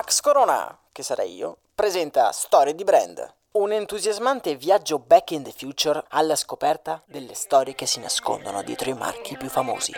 Max 0.00 0.22
Corona, 0.22 0.78
che 0.92 1.02
sarei 1.02 1.34
io, 1.34 1.58
presenta 1.74 2.32
Storie 2.32 2.74
di 2.74 2.84
Brand, 2.84 3.34
un 3.58 3.70
entusiasmante 3.70 4.56
viaggio 4.56 4.98
back 4.98 5.32
in 5.32 5.42
the 5.42 5.52
future 5.54 6.02
alla 6.08 6.36
scoperta 6.36 7.02
delle 7.04 7.34
storie 7.34 7.74
che 7.74 7.84
si 7.84 8.00
nascondono 8.00 8.62
dietro 8.62 8.88
i 8.88 8.94
marchi 8.94 9.36
più 9.36 9.50
famosi. 9.50 9.92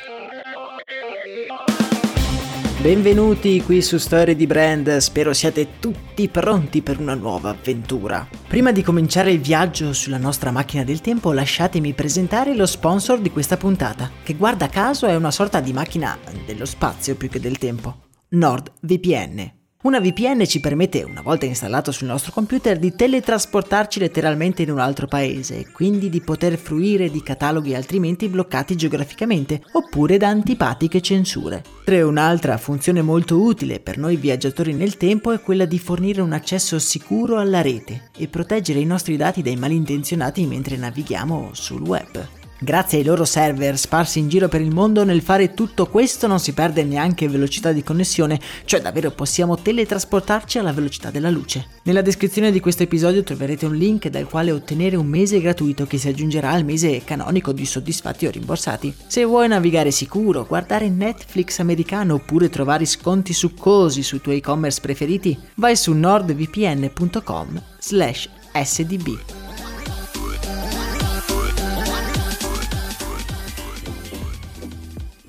Benvenuti 2.80 3.62
qui 3.62 3.80
su 3.80 3.96
Storie 3.98 4.34
di 4.34 4.48
Brand, 4.48 4.96
spero 4.96 5.32
siate 5.32 5.78
tutti 5.78 6.28
pronti 6.28 6.82
per 6.82 6.98
una 6.98 7.14
nuova 7.14 7.50
avventura. 7.50 8.26
Prima 8.48 8.72
di 8.72 8.82
cominciare 8.82 9.30
il 9.30 9.40
viaggio 9.40 9.92
sulla 9.92 10.18
nostra 10.18 10.50
macchina 10.50 10.82
del 10.82 11.00
tempo, 11.00 11.32
lasciatemi 11.32 11.92
presentare 11.92 12.56
lo 12.56 12.66
sponsor 12.66 13.20
di 13.20 13.30
questa 13.30 13.56
puntata, 13.56 14.10
che 14.24 14.34
guarda 14.34 14.68
caso 14.68 15.06
è 15.06 15.14
una 15.14 15.30
sorta 15.30 15.60
di 15.60 15.72
macchina 15.72 16.18
dello 16.44 16.64
spazio 16.64 17.14
più 17.14 17.28
che 17.28 17.38
del 17.38 17.58
tempo, 17.58 17.98
NordVPN. 18.30 19.60
Una 19.82 19.98
VPN 19.98 20.46
ci 20.46 20.60
permette, 20.60 21.02
una 21.02 21.22
volta 21.22 21.44
installato 21.44 21.90
sul 21.90 22.06
nostro 22.06 22.30
computer, 22.30 22.78
di 22.78 22.94
teletrasportarci 22.94 23.98
letteralmente 23.98 24.62
in 24.62 24.70
un 24.70 24.78
altro 24.78 25.08
paese 25.08 25.58
e 25.58 25.72
quindi 25.72 26.08
di 26.08 26.20
poter 26.20 26.56
fruire 26.56 27.10
di 27.10 27.20
cataloghi 27.20 27.74
altrimenti 27.74 28.28
bloccati 28.28 28.76
geograficamente 28.76 29.60
oppure 29.72 30.18
da 30.18 30.28
antipatiche 30.28 31.00
censure. 31.00 31.64
3. 31.82 32.00
Un'altra 32.02 32.58
funzione 32.58 33.02
molto 33.02 33.42
utile 33.42 33.80
per 33.80 33.98
noi 33.98 34.14
viaggiatori 34.14 34.72
nel 34.72 34.96
tempo 34.96 35.32
è 35.32 35.40
quella 35.40 35.64
di 35.64 35.80
fornire 35.80 36.20
un 36.20 36.32
accesso 36.32 36.78
sicuro 36.78 37.38
alla 37.38 37.60
rete 37.60 38.10
e 38.16 38.28
proteggere 38.28 38.78
i 38.78 38.86
nostri 38.86 39.16
dati 39.16 39.42
dai 39.42 39.56
malintenzionati 39.56 40.46
mentre 40.46 40.76
navighiamo 40.76 41.50
sul 41.54 41.80
web. 41.80 42.41
Grazie 42.62 42.98
ai 42.98 43.04
loro 43.04 43.24
server 43.24 43.76
sparsi 43.76 44.20
in 44.20 44.28
giro 44.28 44.46
per 44.46 44.60
il 44.60 44.72
mondo, 44.72 45.02
nel 45.02 45.20
fare 45.20 45.52
tutto 45.52 45.88
questo 45.88 46.28
non 46.28 46.38
si 46.38 46.52
perde 46.52 46.84
neanche 46.84 47.28
velocità 47.28 47.72
di 47.72 47.82
connessione, 47.82 48.38
cioè 48.66 48.80
davvero 48.80 49.10
possiamo 49.10 49.58
teletrasportarci 49.60 50.58
alla 50.58 50.72
velocità 50.72 51.10
della 51.10 51.28
luce. 51.28 51.66
Nella 51.82 52.02
descrizione 52.02 52.52
di 52.52 52.60
questo 52.60 52.84
episodio 52.84 53.24
troverete 53.24 53.66
un 53.66 53.74
link 53.74 54.06
dal 54.10 54.28
quale 54.28 54.52
ottenere 54.52 54.94
un 54.94 55.06
mese 55.06 55.40
gratuito 55.40 55.88
che 55.88 55.98
si 55.98 56.06
aggiungerà 56.06 56.52
al 56.52 56.64
mese 56.64 57.02
canonico 57.02 57.50
di 57.50 57.66
soddisfatti 57.66 58.26
o 58.26 58.30
rimborsati. 58.30 58.94
Se 59.08 59.24
vuoi 59.24 59.48
navigare 59.48 59.90
sicuro, 59.90 60.46
guardare 60.46 60.88
Netflix 60.88 61.58
americano 61.58 62.14
oppure 62.14 62.48
trovare 62.48 62.84
sconti 62.84 63.32
succosi 63.32 64.04
sui 64.04 64.20
tuoi 64.20 64.36
e-commerce 64.36 64.80
preferiti, 64.80 65.36
vai 65.56 65.74
su 65.74 65.92
nordvpn.com 65.92 67.60
slash 67.80 68.28
sdb. 68.52 69.41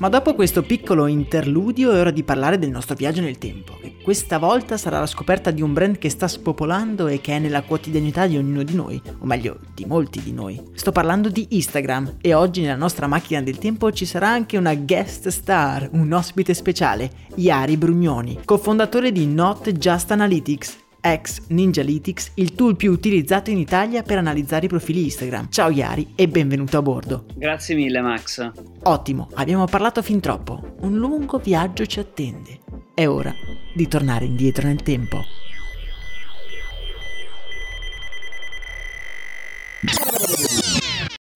Ma 0.04 0.10
dopo 0.10 0.36
questo 0.36 0.64
piccolo 0.64 1.08
interludio 1.08 1.94
è 1.94 1.98
ora 1.98 2.12
di 2.12 2.24
parlare 2.24 2.60
del 2.60 2.70
nostro 2.70 2.94
viaggio 2.94 3.22
nel 3.22 3.38
tempo, 3.38 3.78
e 3.82 3.96
questa 4.04 4.38
volta 4.38 4.76
sarà 4.76 5.00
la 5.00 5.06
scoperta 5.06 5.50
di 5.50 5.62
un 5.62 5.72
brand 5.72 5.98
che 5.98 6.10
sta 6.10 6.28
spopolando 6.28 7.08
e 7.08 7.22
che 7.22 7.38
è 7.38 7.40
nella 7.40 7.62
quotidianità 7.62 8.28
di 8.28 8.36
ognuno 8.36 8.64
di 8.64 8.76
noi, 8.76 9.02
o 9.20 9.26
meglio, 9.26 9.60
di 9.74 9.86
molti 9.86 10.22
di 10.22 10.34
noi. 10.34 10.62
Sto 10.74 10.92
parlando 10.92 11.30
di 11.30 11.48
Instagram 11.52 12.18
e 12.20 12.34
oggi 12.34 12.60
nella 12.60 12.76
nostra 12.76 13.08
macchina 13.08 13.42
del 13.42 13.58
tempo 13.58 13.94
ci 13.94 14.06
sarà 14.06 14.28
anche 14.28 14.58
una 14.58 14.76
guest 14.76 15.30
star, 15.30 15.88
un 15.94 16.12
ospite 16.12 16.54
speciale, 16.54 17.10
Yari 17.36 17.78
Brugnoni, 17.78 18.40
cofondatore 18.44 19.10
di 19.14 19.26
Not 19.26 19.72
Just 19.72 20.12
Analytics, 20.12 20.83
ex 21.06 21.42
Ninjalytics, 21.48 22.32
il 22.36 22.56
tool 22.56 22.78
più 22.78 22.92
utilizzato 22.92 23.50
in 23.50 23.58
Italia 23.58 24.04
per 24.04 24.18
analizzare 24.18 24.66
i 24.66 24.70
profili 24.70 25.04
Instagram. 25.04 25.50
Ciao 25.50 25.70
Yari 25.70 26.14
e 26.16 26.30
benvenuto 26.30 26.78
a 26.78 26.82
bordo. 26.82 27.26
Grazie 27.36 27.76
mille 27.76 28.00
Max. 28.00 28.52
Ottimo, 28.84 29.28
abbiamo 29.34 29.66
parlato 29.66 30.02
fin 30.02 30.22
troppo. 30.22 30.76
Un 30.80 30.96
lungo 30.96 31.40
viaggio 31.40 31.86
ci 31.86 32.00
attende. 32.00 32.62
È 32.94 33.06
ora 33.06 33.34
di 33.76 33.88
tornare 33.90 34.24
indietro 34.24 34.66
nel 34.66 34.82
tempo. 34.82 35.22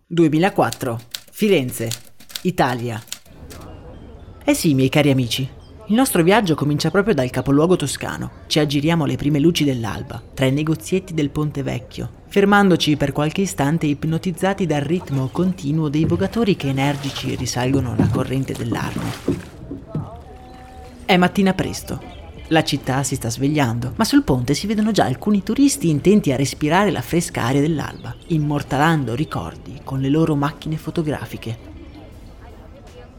«2004. 0.09 0.97
Firenze, 1.31 1.89
Italia». 2.43 3.03
Eh 4.45 4.53
sì, 4.53 4.73
miei 4.73 4.87
cari 4.87 5.11
amici, 5.11 5.47
il 5.89 5.95
nostro 5.95 6.21
viaggio 6.21 6.53
comincia 6.53 6.91
proprio 6.91 7.13
dal 7.13 7.29
capoluogo 7.29 7.77
toscano. 7.77 8.31
Ci 8.47 8.59
aggiriamo 8.59 9.05
alle 9.05 9.15
prime 9.15 9.39
luci 9.39 9.63
dell'alba, 9.63 10.21
tra 10.33 10.45
i 10.45 10.51
negozietti 10.51 11.13
del 11.13 11.29
Ponte 11.29 11.63
Vecchio, 11.63 12.09
fermandoci 12.27 12.97
per 12.97 13.13
qualche 13.13 13.41
istante 13.41 13.85
ipnotizzati 13.85 14.65
dal 14.65 14.81
ritmo 14.81 15.29
continuo 15.31 15.87
dei 15.87 16.03
vogatori 16.03 16.57
che 16.57 16.67
energici 16.67 17.35
risalgono 17.35 17.95
la 17.97 18.09
corrente 18.09 18.51
dell'Arno. 18.51 19.03
È 21.05 21.15
mattina 21.15 21.53
presto. 21.53 22.15
La 22.49 22.65
città 22.65 23.03
si 23.03 23.15
sta 23.15 23.29
svegliando, 23.29 23.93
ma 23.95 24.03
sul 24.03 24.23
ponte 24.23 24.53
si 24.55 24.67
vedono 24.67 24.91
già 24.91 25.05
alcuni 25.05 25.41
turisti 25.41 25.89
intenti 25.89 26.33
a 26.33 26.35
respirare 26.35 26.91
la 26.91 27.01
fresca 27.01 27.43
aria 27.43 27.61
dell'alba, 27.61 28.13
immortalando 28.27 29.15
ricordi 29.15 29.79
con 29.85 30.01
le 30.01 30.09
loro 30.09 30.35
macchine 30.35 30.75
fotografiche. 30.75 31.75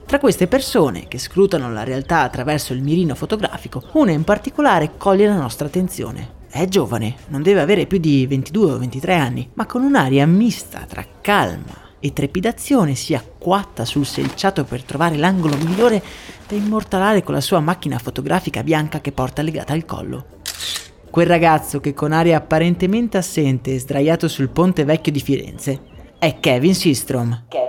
Tra 0.08 0.18
queste 0.18 0.46
persone, 0.46 1.06
che 1.06 1.18
scrutano 1.18 1.70
la 1.70 1.84
realtà 1.84 2.22
attraverso 2.22 2.72
il 2.72 2.80
mirino 2.80 3.14
fotografico, 3.14 3.82
una 3.92 4.10
in 4.10 4.24
particolare 4.24 4.92
coglie 4.96 5.26
la 5.26 5.36
nostra 5.36 5.66
attenzione. 5.66 6.36
È 6.50 6.64
giovane, 6.64 7.14
non 7.26 7.42
deve 7.42 7.60
avere 7.60 7.84
più 7.84 7.98
di 7.98 8.26
22 8.26 8.72
o 8.72 8.78
23 8.78 9.14
anni, 9.14 9.50
ma 9.52 9.66
con 9.66 9.82
un'aria 9.82 10.26
mista 10.26 10.86
tra 10.88 11.04
calma 11.20 11.90
e 12.00 12.14
trepidazione 12.14 12.94
si 12.94 13.14
acquatta 13.14 13.84
sul 13.84 14.06
selciato 14.06 14.64
per 14.64 14.82
trovare 14.82 15.18
l'angolo 15.18 15.58
migliore 15.58 16.02
da 16.48 16.56
immortalare 16.56 17.22
con 17.22 17.34
la 17.34 17.42
sua 17.42 17.60
macchina 17.60 17.98
fotografica 17.98 18.62
bianca 18.62 19.02
che 19.02 19.12
porta 19.12 19.42
legata 19.42 19.74
al 19.74 19.84
collo. 19.84 20.24
Quel 21.10 21.26
ragazzo 21.26 21.80
che 21.80 21.92
con 21.92 22.12
aria 22.12 22.38
apparentemente 22.38 23.18
assente 23.18 23.74
è 23.74 23.78
sdraiato 23.78 24.26
sul 24.26 24.48
ponte 24.48 24.84
vecchio 24.84 25.12
di 25.12 25.20
Firenze 25.20 25.96
è 26.18 26.40
Kevin 26.40 26.74
Systrom. 26.74 27.44
Kevin. 27.48 27.67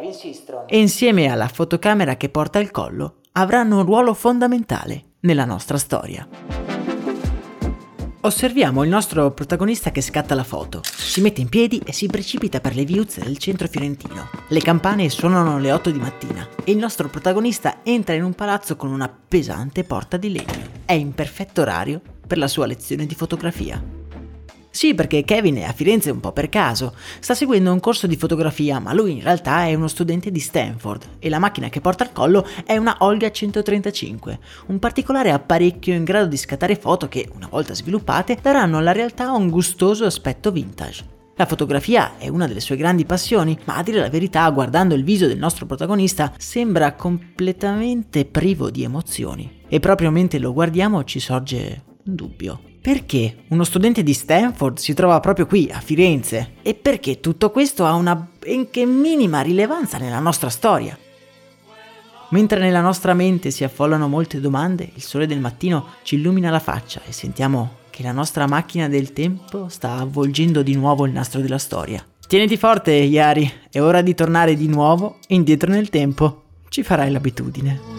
E 0.67 0.79
insieme 0.79 1.27
alla 1.27 1.47
fotocamera 1.47 2.15
che 2.15 2.29
porta 2.29 2.59
al 2.59 2.71
collo 2.71 3.17
avranno 3.33 3.77
un 3.77 3.85
ruolo 3.85 4.13
fondamentale 4.13 5.03
nella 5.21 5.45
nostra 5.45 5.77
storia. 5.77 6.27
Osserviamo 8.21 8.83
il 8.83 8.89
nostro 8.89 9.31
protagonista 9.31 9.91
che 9.91 10.01
scatta 10.01 10.35
la 10.35 10.43
foto. 10.43 10.81
Si 10.83 11.21
mette 11.21 11.39
in 11.39 11.47
piedi 11.47 11.81
e 11.85 11.93
si 11.93 12.07
precipita 12.07 12.59
per 12.59 12.75
le 12.75 12.83
viuzze 12.83 13.21
del 13.21 13.37
centro 13.37 13.67
fiorentino. 13.67 14.29
Le 14.49 14.59
campane 14.59 15.09
suonano 15.09 15.57
le 15.57 15.71
8 15.71 15.89
di 15.89 15.99
mattina 15.99 16.45
e 16.65 16.71
il 16.71 16.77
nostro 16.77 17.07
protagonista 17.07 17.77
entra 17.83 18.15
in 18.15 18.23
un 18.23 18.33
palazzo 18.33 18.75
con 18.75 18.91
una 18.91 19.07
pesante 19.07 19.85
porta 19.85 20.17
di 20.17 20.33
legno. 20.33 20.67
È 20.83 20.93
in 20.93 21.13
perfetto 21.13 21.61
orario 21.61 22.01
per 22.27 22.37
la 22.37 22.47
sua 22.49 22.65
lezione 22.65 23.05
di 23.05 23.15
fotografia. 23.15 23.98
Sì, 24.71 24.93
perché 24.93 25.23
Kevin 25.23 25.57
è 25.57 25.63
a 25.63 25.73
Firenze 25.73 26.11
un 26.11 26.19
po' 26.19 26.31
per 26.31 26.47
caso. 26.47 26.93
Sta 27.19 27.33
seguendo 27.33 27.71
un 27.71 27.79
corso 27.79 28.05
di 28.05 28.15
fotografia, 28.15 28.79
ma 28.79 28.93
lui 28.93 29.13
in 29.13 29.23
realtà 29.23 29.65
è 29.65 29.73
uno 29.73 29.87
studente 29.87 30.31
di 30.31 30.39
Stanford 30.39 31.17
e 31.19 31.27
la 31.29 31.39
macchina 31.39 31.69
che 31.69 31.81
porta 31.81 32.03
al 32.03 32.11
collo 32.11 32.47
è 32.65 32.77
una 32.77 32.97
Olga 32.99 33.31
135, 33.31 34.39
un 34.67 34.79
particolare 34.79 35.31
apparecchio 35.31 35.95
in 35.95 36.03
grado 36.03 36.27
di 36.27 36.37
scattare 36.37 36.75
foto 36.75 37.07
che, 37.07 37.27
una 37.33 37.47
volta 37.49 37.73
sviluppate, 37.73 38.37
daranno 38.41 38.77
alla 38.77 38.91
realtà 38.91 39.31
un 39.31 39.49
gustoso 39.49 40.05
aspetto 40.05 40.51
vintage. 40.51 41.17
La 41.35 41.45
fotografia 41.45 42.17
è 42.17 42.27
una 42.27 42.47
delle 42.47 42.59
sue 42.59 42.75
grandi 42.75 43.05
passioni, 43.05 43.57
ma 43.63 43.77
a 43.77 43.83
dire 43.83 43.99
la 43.99 44.09
verità, 44.09 44.47
guardando 44.49 44.93
il 44.93 45.05
viso 45.05 45.25
del 45.25 45.37
nostro 45.37 45.65
protagonista, 45.65 46.33
sembra 46.37 46.93
completamente 46.93 48.25
privo 48.25 48.69
di 48.69 48.83
emozioni. 48.83 49.61
E 49.67 49.79
proprio 49.79 50.11
mentre 50.11 50.37
lo 50.37 50.53
guardiamo 50.53 51.03
ci 51.05 51.19
sorge 51.19 51.83
un 52.05 52.15
dubbio. 52.15 52.68
Perché 52.81 53.43
uno 53.49 53.65
studente 53.65 54.03
di 54.03 54.13
Stanford 54.13 54.77
si 54.77 54.93
trova 54.93 55.19
proprio 55.19 55.45
qui, 55.45 55.69
a 55.69 55.81
Firenze? 55.81 56.53
E 56.61 56.73
perché 56.75 57.19
tutto 57.19 57.51
questo 57.51 57.85
ha 57.85 57.93
una 57.93 58.15
benché 58.15 58.85
minima 58.85 59.41
rilevanza 59.41 59.97
nella 59.97 60.19
nostra 60.19 60.49
storia? 60.49 60.97
Mentre 62.29 62.59
nella 62.59 62.79
nostra 62.79 63.13
mente 63.13 63.51
si 63.51 63.65
affollano 63.65 64.07
molte 64.07 64.39
domande, 64.39 64.89
il 64.93 65.01
sole 65.01 65.27
del 65.27 65.41
mattino 65.41 65.87
ci 66.03 66.15
illumina 66.15 66.49
la 66.49 66.59
faccia 66.59 67.01
e 67.05 67.11
sentiamo 67.11 67.77
che 67.89 68.01
la 68.01 68.13
nostra 68.13 68.47
macchina 68.47 68.87
del 68.87 69.11
tempo 69.11 69.67
sta 69.67 69.95
avvolgendo 69.95 70.61
di 70.61 70.75
nuovo 70.75 71.05
il 71.05 71.11
nastro 71.11 71.41
della 71.41 71.57
storia. 71.57 72.05
Tieniti 72.27 72.55
forte, 72.55 72.91
Yari, 72.91 73.51
è 73.69 73.81
ora 73.81 74.01
di 74.01 74.13
tornare 74.13 74.55
di 74.55 74.67
nuovo 74.67 75.17
indietro 75.27 75.69
nel 75.69 75.89
tempo. 75.89 76.43
Ci 76.69 76.83
farai 76.83 77.11
l'abitudine. 77.11 77.98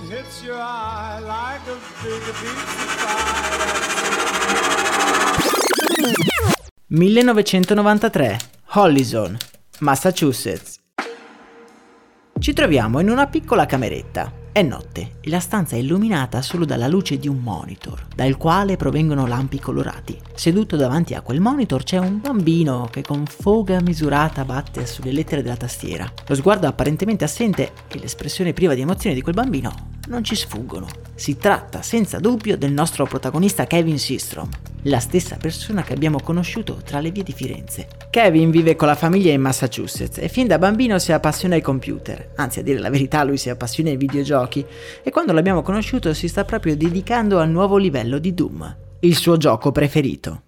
1993, 6.89 8.39
Hollison, 8.73 9.37
Massachusetts. 9.79 10.81
Ci 12.37 12.53
troviamo 12.53 12.99
in 12.99 13.09
una 13.09 13.29
piccola 13.29 13.67
cameretta. 13.67 14.33
È 14.51 14.62
notte 14.62 15.19
e 15.21 15.31
la 15.31 15.39
stanza 15.39 15.77
è 15.77 15.79
illuminata 15.79 16.43
solo 16.43 16.65
dalla 16.65 16.89
luce 16.89 17.17
di 17.17 17.29
un 17.29 17.39
monitor, 17.39 18.09
dal 18.13 18.37
quale 18.37 18.75
provengono 18.75 19.29
lampi 19.29 19.61
colorati. 19.61 20.19
Seduto 20.35 20.75
davanti 20.75 21.15
a 21.15 21.21
quel 21.21 21.39
monitor 21.39 21.85
c'è 21.85 21.99
un 21.99 22.21
bambino 22.21 22.89
che 22.91 23.03
con 23.03 23.27
foga 23.27 23.81
misurata 23.81 24.45
batte 24.45 24.87
sulle 24.87 25.13
lettere 25.13 25.43
della 25.43 25.56
tastiera. 25.56 26.13
Lo 26.27 26.35
sguardo 26.35 26.67
apparentemente 26.67 27.23
assente 27.23 27.71
e 27.87 28.01
l'espressione 28.01 28.53
priva 28.53 28.75
di 28.75 28.81
emozione 28.81 29.15
di 29.15 29.23
quel 29.23 29.37
bambino 29.37 29.99
non 30.11 30.25
ci 30.25 30.35
sfuggono. 30.35 30.87
Si 31.15 31.37
tratta 31.39 31.83
senza 31.83 32.19
dubbio 32.19 32.59
del 32.59 32.73
nostro 32.73 33.07
protagonista 33.07 33.67
Kevin 33.67 33.99
Systrom, 33.99 34.49
la 34.83 34.99
stessa 34.99 35.37
persona 35.37 35.83
che 35.83 35.93
abbiamo 35.93 36.21
conosciuto 36.21 36.81
tra 36.85 37.01
le 37.01 37.11
vie 37.11 37.23
di 37.23 37.33
Firenze. 37.33 37.89
Kevin 38.11 38.51
vive 38.51 38.77
con 38.77 38.89
la 38.89 38.95
famiglia 38.95 39.33
in 39.33 39.41
Massachusetts 39.41 40.19
e 40.19 40.29
fin 40.29 40.47
da 40.47 40.59
bambino 40.59 40.99
si 40.99 41.12
appassiona 41.12 41.55
ai 41.55 41.62
computer, 41.62 42.33
anzi 42.37 42.59
a 42.59 42.62
dire 42.62 42.81
la 42.81 42.91
verità 42.91 43.23
lui 43.23 43.37
si 43.37 43.51
appassiona 43.51 43.91
ai 43.91 43.97
videogiochi 43.97 44.65
e 45.03 45.11
quando 45.11 45.33
l'abbiamo 45.33 45.62
conosciuto 45.62 46.13
si 46.13 46.29
sta 46.29 46.45
proprio 46.45 46.77
dedicando 46.77 47.39
al 47.39 47.51
nuovo 47.51 47.77
livello 47.77 48.19
di 48.19 48.35
Doom, 48.35 48.77
il 49.01 49.17
suo 49.17 49.37
gioco 49.37 49.71
preferito 49.71 50.43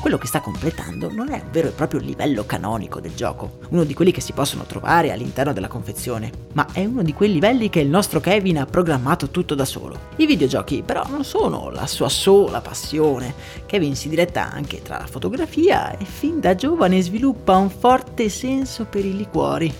quello 0.00 0.16
che 0.16 0.26
sta 0.26 0.40
completando 0.40 1.12
non 1.12 1.30
è 1.30 1.42
un 1.42 1.50
vero 1.50 1.68
e 1.68 1.72
proprio 1.72 2.00
livello 2.00 2.46
canonico 2.46 3.00
del 3.00 3.14
gioco, 3.14 3.58
uno 3.68 3.84
di 3.84 3.92
quelli 3.92 4.12
che 4.12 4.22
si 4.22 4.32
possono 4.32 4.64
trovare 4.64 5.12
all'interno 5.12 5.52
della 5.52 5.68
confezione, 5.68 6.30
ma 6.54 6.66
è 6.72 6.86
uno 6.86 7.02
di 7.02 7.12
quei 7.12 7.30
livelli 7.30 7.68
che 7.68 7.80
il 7.80 7.88
nostro 7.88 8.18
Kevin 8.18 8.58
ha 8.58 8.64
programmato 8.64 9.28
tutto 9.28 9.54
da 9.54 9.66
solo. 9.66 10.08
I 10.16 10.26
videogiochi 10.26 10.82
però 10.82 11.04
non 11.08 11.22
sono 11.22 11.68
la 11.68 11.86
sua 11.86 12.08
sola 12.08 12.62
passione, 12.62 13.34
Kevin 13.66 13.94
si 13.94 14.08
diretta 14.08 14.50
anche 14.50 14.80
tra 14.80 14.96
la 14.98 15.06
fotografia 15.06 15.96
e 15.96 16.04
fin 16.06 16.40
da 16.40 16.54
giovane 16.54 17.02
sviluppa 17.02 17.56
un 17.56 17.68
forte 17.68 18.30
senso 18.30 18.86
per 18.86 19.04
i 19.04 19.14
liquori. 19.14 19.72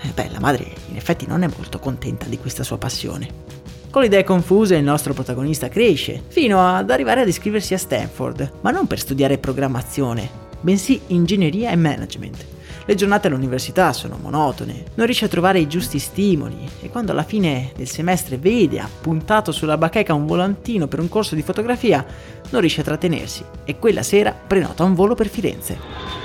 Eh, 0.00 0.08
beh, 0.12 0.30
la 0.30 0.40
madre 0.40 0.74
in 0.88 0.96
effetti 0.96 1.26
non 1.26 1.44
è 1.44 1.48
molto 1.56 1.78
contenta 1.78 2.26
di 2.26 2.36
questa 2.36 2.64
sua 2.64 2.78
passione. 2.78 3.61
Con 3.92 4.00
le 4.00 4.06
idee 4.06 4.24
confuse 4.24 4.76
il 4.76 4.82
nostro 4.82 5.12
protagonista 5.12 5.68
cresce, 5.68 6.22
fino 6.28 6.66
ad 6.66 6.88
arrivare 6.88 7.20
ad 7.20 7.28
iscriversi 7.28 7.74
a 7.74 7.78
Stanford, 7.78 8.52
ma 8.62 8.70
non 8.70 8.86
per 8.86 8.98
studiare 8.98 9.36
programmazione, 9.36 10.30
bensì 10.62 10.98
ingegneria 11.08 11.70
e 11.70 11.76
management. 11.76 12.46
Le 12.86 12.94
giornate 12.94 13.26
all'università 13.26 13.92
sono 13.92 14.16
monotone, 14.18 14.84
non 14.94 15.04
riesce 15.04 15.26
a 15.26 15.28
trovare 15.28 15.60
i 15.60 15.68
giusti 15.68 15.98
stimoli 15.98 16.66
e 16.80 16.88
quando 16.88 17.12
alla 17.12 17.22
fine 17.22 17.70
del 17.76 17.86
semestre 17.86 18.38
vede 18.38 18.80
appuntato 18.80 19.52
sulla 19.52 19.76
bacheca 19.76 20.14
un 20.14 20.24
volantino 20.24 20.86
per 20.86 20.98
un 20.98 21.10
corso 21.10 21.34
di 21.34 21.42
fotografia, 21.42 22.02
non 22.48 22.62
riesce 22.62 22.80
a 22.80 22.84
trattenersi 22.84 23.44
e 23.62 23.78
quella 23.78 24.02
sera 24.02 24.32
prenota 24.32 24.84
un 24.84 24.94
volo 24.94 25.14
per 25.14 25.28
Firenze. 25.28 26.21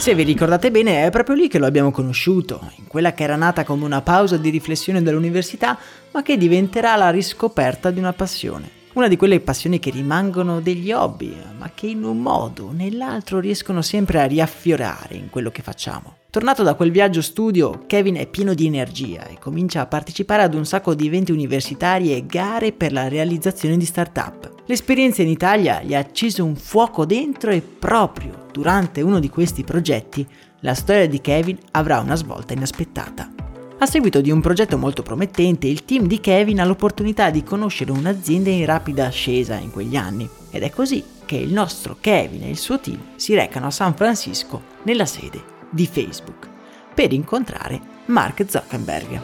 Se 0.00 0.14
vi 0.14 0.22
ricordate 0.22 0.70
bene, 0.70 1.04
è 1.04 1.10
proprio 1.10 1.36
lì 1.36 1.46
che 1.46 1.58
lo 1.58 1.66
abbiamo 1.66 1.90
conosciuto, 1.90 2.72
in 2.76 2.86
quella 2.86 3.12
che 3.12 3.22
era 3.22 3.36
nata 3.36 3.64
come 3.64 3.84
una 3.84 4.00
pausa 4.00 4.38
di 4.38 4.48
riflessione 4.48 5.02
dell'università, 5.02 5.78
ma 6.12 6.22
che 6.22 6.38
diventerà 6.38 6.96
la 6.96 7.10
riscoperta 7.10 7.90
di 7.90 7.98
una 7.98 8.14
passione. 8.14 8.70
Una 8.94 9.08
di 9.08 9.18
quelle 9.18 9.40
passioni 9.40 9.78
che 9.78 9.90
rimangono 9.90 10.60
degli 10.60 10.90
hobby, 10.90 11.36
ma 11.58 11.70
che 11.74 11.88
in 11.88 12.02
un 12.02 12.18
modo 12.18 12.68
o 12.68 12.72
nell'altro 12.72 13.40
riescono 13.40 13.82
sempre 13.82 14.22
a 14.22 14.24
riaffiorare 14.24 15.16
in 15.16 15.28
quello 15.28 15.50
che 15.50 15.60
facciamo. 15.60 16.16
Tornato 16.30 16.62
da 16.62 16.72
quel 16.72 16.92
viaggio 16.92 17.20
studio, 17.20 17.84
Kevin 17.86 18.16
è 18.16 18.26
pieno 18.26 18.54
di 18.54 18.64
energia 18.64 19.26
e 19.26 19.36
comincia 19.38 19.82
a 19.82 19.86
partecipare 19.86 20.42
ad 20.42 20.54
un 20.54 20.64
sacco 20.64 20.94
di 20.94 21.08
eventi 21.08 21.30
universitari 21.30 22.14
e 22.14 22.24
gare 22.24 22.72
per 22.72 22.92
la 22.92 23.06
realizzazione 23.06 23.76
di 23.76 23.84
start-up. 23.84 24.59
L'esperienza 24.70 25.20
in 25.20 25.26
Italia 25.26 25.82
gli 25.82 25.96
ha 25.96 25.98
acceso 25.98 26.44
un 26.44 26.54
fuoco 26.54 27.04
dentro 27.04 27.50
e 27.50 27.60
proprio 27.60 28.46
durante 28.52 29.00
uno 29.02 29.18
di 29.18 29.28
questi 29.28 29.64
progetti 29.64 30.24
la 30.60 30.74
storia 30.74 31.08
di 31.08 31.20
Kevin 31.20 31.58
avrà 31.72 31.98
una 31.98 32.14
svolta 32.14 32.52
inaspettata. 32.52 33.32
A 33.80 33.86
seguito 33.86 34.20
di 34.20 34.30
un 34.30 34.40
progetto 34.40 34.78
molto 34.78 35.02
promettente, 35.02 35.66
il 35.66 35.84
team 35.84 36.06
di 36.06 36.20
Kevin 36.20 36.60
ha 36.60 36.64
l'opportunità 36.64 37.30
di 37.30 37.42
conoscere 37.42 37.90
un'azienda 37.90 38.50
in 38.50 38.64
rapida 38.64 39.06
ascesa 39.06 39.56
in 39.56 39.72
quegli 39.72 39.96
anni 39.96 40.28
ed 40.52 40.62
è 40.62 40.70
così 40.70 41.02
che 41.24 41.34
il 41.34 41.52
nostro 41.52 41.96
Kevin 42.00 42.44
e 42.44 42.50
il 42.50 42.58
suo 42.58 42.78
team 42.78 43.00
si 43.16 43.34
recano 43.34 43.66
a 43.66 43.72
San 43.72 43.96
Francisco 43.96 44.62
nella 44.84 45.06
sede 45.06 45.42
di 45.68 45.88
Facebook 45.88 46.48
per 46.94 47.12
incontrare 47.12 47.80
Mark 48.04 48.44
Zuckerberg. 48.48 49.20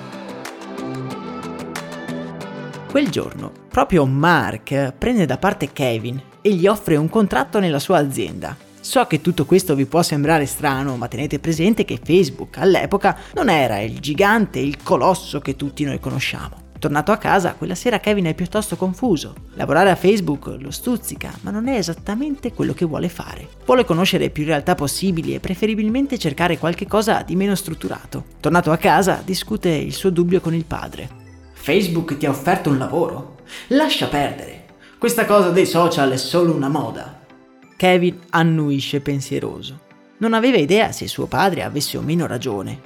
Quel 2.90 3.10
giorno, 3.10 3.52
proprio 3.68 4.06
Mark 4.06 4.94
prende 4.96 5.26
da 5.26 5.36
parte 5.36 5.72
Kevin 5.72 6.22
e 6.40 6.50
gli 6.54 6.66
offre 6.66 6.96
un 6.96 7.10
contratto 7.10 7.58
nella 7.58 7.78
sua 7.78 7.98
azienda. 7.98 8.56
So 8.80 9.04
che 9.06 9.20
tutto 9.20 9.44
questo 9.44 9.74
vi 9.74 9.84
può 9.84 10.02
sembrare 10.02 10.46
strano, 10.46 10.96
ma 10.96 11.08
tenete 11.08 11.38
presente 11.38 11.84
che 11.84 12.00
Facebook 12.02 12.56
all'epoca 12.58 13.18
non 13.34 13.50
era 13.50 13.80
il 13.80 13.98
gigante, 13.98 14.60
il 14.60 14.82
colosso 14.82 15.40
che 15.40 15.56
tutti 15.56 15.84
noi 15.84 15.98
conosciamo. 15.98 16.64
Tornato 16.78 17.10
a 17.10 17.16
casa, 17.16 17.54
quella 17.54 17.74
sera 17.74 18.00
Kevin 18.00 18.26
è 18.26 18.34
piuttosto 18.34 18.76
confuso. 18.76 19.34
Lavorare 19.54 19.90
a 19.90 19.96
Facebook 19.96 20.56
lo 20.58 20.70
stuzzica, 20.70 21.32
ma 21.40 21.50
non 21.50 21.68
è 21.68 21.76
esattamente 21.76 22.52
quello 22.52 22.72
che 22.72 22.84
vuole 22.84 23.08
fare. 23.08 23.48
Vuole 23.64 23.84
conoscere 23.84 24.30
più 24.30 24.44
realtà 24.44 24.74
possibili 24.74 25.34
e 25.34 25.40
preferibilmente 25.40 26.16
cercare 26.16 26.56
qualche 26.56 26.86
cosa 26.86 27.22
di 27.22 27.34
meno 27.34 27.54
strutturato. 27.56 28.24
Tornato 28.40 28.70
a 28.70 28.76
casa, 28.76 29.20
discute 29.24 29.70
il 29.70 29.92
suo 29.92 30.10
dubbio 30.10 30.40
con 30.40 30.54
il 30.54 30.64
padre. 30.64 31.25
Facebook 31.66 32.16
ti 32.16 32.26
ha 32.26 32.30
offerto 32.30 32.70
un 32.70 32.78
lavoro? 32.78 33.38
Lascia 33.70 34.06
perdere. 34.06 34.66
Questa 34.98 35.24
cosa 35.24 35.50
dei 35.50 35.66
social 35.66 36.12
è 36.12 36.16
solo 36.16 36.54
una 36.54 36.68
moda. 36.68 37.22
Kevin 37.76 38.20
annuisce 38.30 39.00
pensieroso. 39.00 39.80
Non 40.18 40.32
aveva 40.32 40.58
idea 40.58 40.92
se 40.92 41.08
suo 41.08 41.26
padre 41.26 41.64
avesse 41.64 41.96
o 41.96 42.02
meno 42.02 42.28
ragione, 42.28 42.80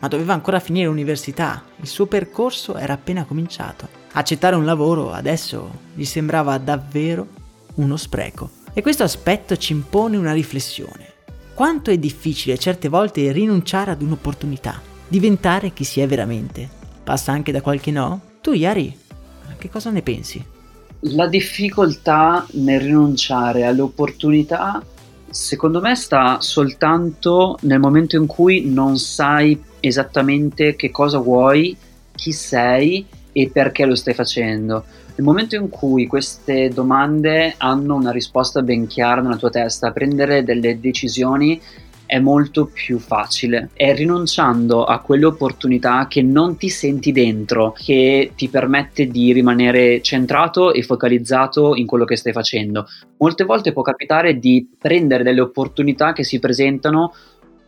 ma 0.00 0.08
doveva 0.08 0.34
ancora 0.34 0.60
finire 0.60 0.84
l'università, 0.84 1.64
il 1.80 1.86
suo 1.86 2.04
percorso 2.04 2.76
era 2.76 2.92
appena 2.92 3.24
cominciato. 3.24 3.88
Accettare 4.12 4.54
un 4.54 4.66
lavoro 4.66 5.12
adesso 5.12 5.70
gli 5.94 6.04
sembrava 6.04 6.58
davvero 6.58 7.26
uno 7.76 7.96
spreco. 7.96 8.50
E 8.74 8.82
questo 8.82 9.02
aspetto 9.02 9.56
ci 9.56 9.72
impone 9.72 10.18
una 10.18 10.34
riflessione. 10.34 11.14
Quanto 11.54 11.90
è 11.90 11.96
difficile 11.96 12.58
certe 12.58 12.90
volte 12.90 13.32
rinunciare 13.32 13.92
ad 13.92 14.02
un'opportunità, 14.02 14.78
diventare 15.08 15.72
chi 15.72 15.84
si 15.84 16.02
è 16.02 16.06
veramente. 16.06 16.84
Passa 17.06 17.30
anche 17.30 17.52
da 17.52 17.60
qualche 17.60 17.92
no? 17.92 18.20
Tu, 18.40 18.50
Yari, 18.54 18.92
che 19.58 19.68
cosa 19.70 19.90
ne 19.90 20.02
pensi? 20.02 20.44
La 21.12 21.28
difficoltà 21.28 22.44
nel 22.54 22.80
rinunciare 22.80 23.64
alle 23.64 23.82
opportunità, 23.82 24.84
secondo 25.30 25.80
me, 25.80 25.94
sta 25.94 26.40
soltanto 26.40 27.58
nel 27.60 27.78
momento 27.78 28.16
in 28.16 28.26
cui 28.26 28.64
non 28.68 28.98
sai 28.98 29.56
esattamente 29.78 30.74
che 30.74 30.90
cosa 30.90 31.18
vuoi, 31.18 31.76
chi 32.12 32.32
sei 32.32 33.06
e 33.30 33.50
perché 33.52 33.84
lo 33.84 33.94
stai 33.94 34.14
facendo. 34.14 34.84
Nel 35.14 35.24
momento 35.24 35.54
in 35.54 35.68
cui 35.68 36.08
queste 36.08 36.70
domande 36.70 37.54
hanno 37.56 37.94
una 37.94 38.10
risposta 38.10 38.62
ben 38.62 38.88
chiara 38.88 39.20
nella 39.20 39.36
tua 39.36 39.50
testa, 39.50 39.92
prendere 39.92 40.42
delle 40.42 40.80
decisioni 40.80 41.60
è 42.06 42.18
molto 42.18 42.66
più 42.66 42.98
facile. 42.98 43.70
È 43.74 43.94
rinunciando 43.94 44.84
a 44.84 45.00
quelle 45.00 45.26
opportunità 45.26 46.06
che 46.08 46.22
non 46.22 46.56
ti 46.56 46.68
senti 46.68 47.12
dentro, 47.12 47.72
che 47.76 48.32
ti 48.34 48.48
permette 48.48 49.08
di 49.08 49.32
rimanere 49.32 50.00
centrato 50.00 50.72
e 50.72 50.82
focalizzato 50.82 51.74
in 51.74 51.86
quello 51.86 52.04
che 52.04 52.16
stai 52.16 52.32
facendo. 52.32 52.86
Molte 53.18 53.44
volte 53.44 53.72
può 53.72 53.82
capitare 53.82 54.38
di 54.38 54.68
prendere 54.78 55.22
delle 55.22 55.40
opportunità 55.40 56.12
che 56.12 56.24
si 56.24 56.38
presentano 56.38 57.12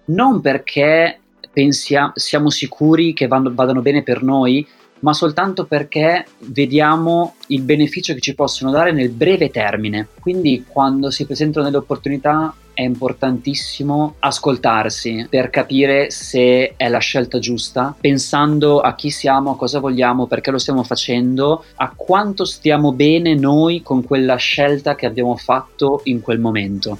non 0.06 0.40
perché 0.40 1.20
pensiamo, 1.52 2.12
siamo 2.14 2.50
sicuri 2.50 3.12
che 3.12 3.26
vanno, 3.26 3.52
vadano 3.52 3.82
bene 3.82 4.02
per 4.02 4.22
noi, 4.22 4.66
ma 5.00 5.12
soltanto 5.12 5.64
perché 5.64 6.26
vediamo 6.38 7.34
il 7.48 7.62
beneficio 7.62 8.14
che 8.14 8.20
ci 8.20 8.34
possono 8.34 8.70
dare 8.70 8.92
nel 8.92 9.10
breve 9.10 9.50
termine. 9.50 10.08
Quindi 10.20 10.64
quando 10.66 11.10
si 11.10 11.26
presentano 11.26 11.64
delle 11.64 11.78
opportunità 11.78 12.54
è 12.78 12.82
importantissimo 12.82 14.14
ascoltarsi 14.20 15.26
per 15.28 15.50
capire 15.50 16.12
se 16.12 16.74
è 16.76 16.88
la 16.88 16.98
scelta 16.98 17.40
giusta, 17.40 17.92
pensando 18.00 18.78
a 18.78 18.94
chi 18.94 19.10
siamo, 19.10 19.50
a 19.50 19.56
cosa 19.56 19.80
vogliamo, 19.80 20.28
perché 20.28 20.52
lo 20.52 20.58
stiamo 20.58 20.84
facendo, 20.84 21.64
a 21.74 21.92
quanto 21.96 22.44
stiamo 22.44 22.92
bene 22.92 23.34
noi 23.34 23.82
con 23.82 24.04
quella 24.04 24.36
scelta 24.36 24.94
che 24.94 25.06
abbiamo 25.06 25.34
fatto 25.34 26.02
in 26.04 26.20
quel 26.20 26.38
momento. 26.38 26.98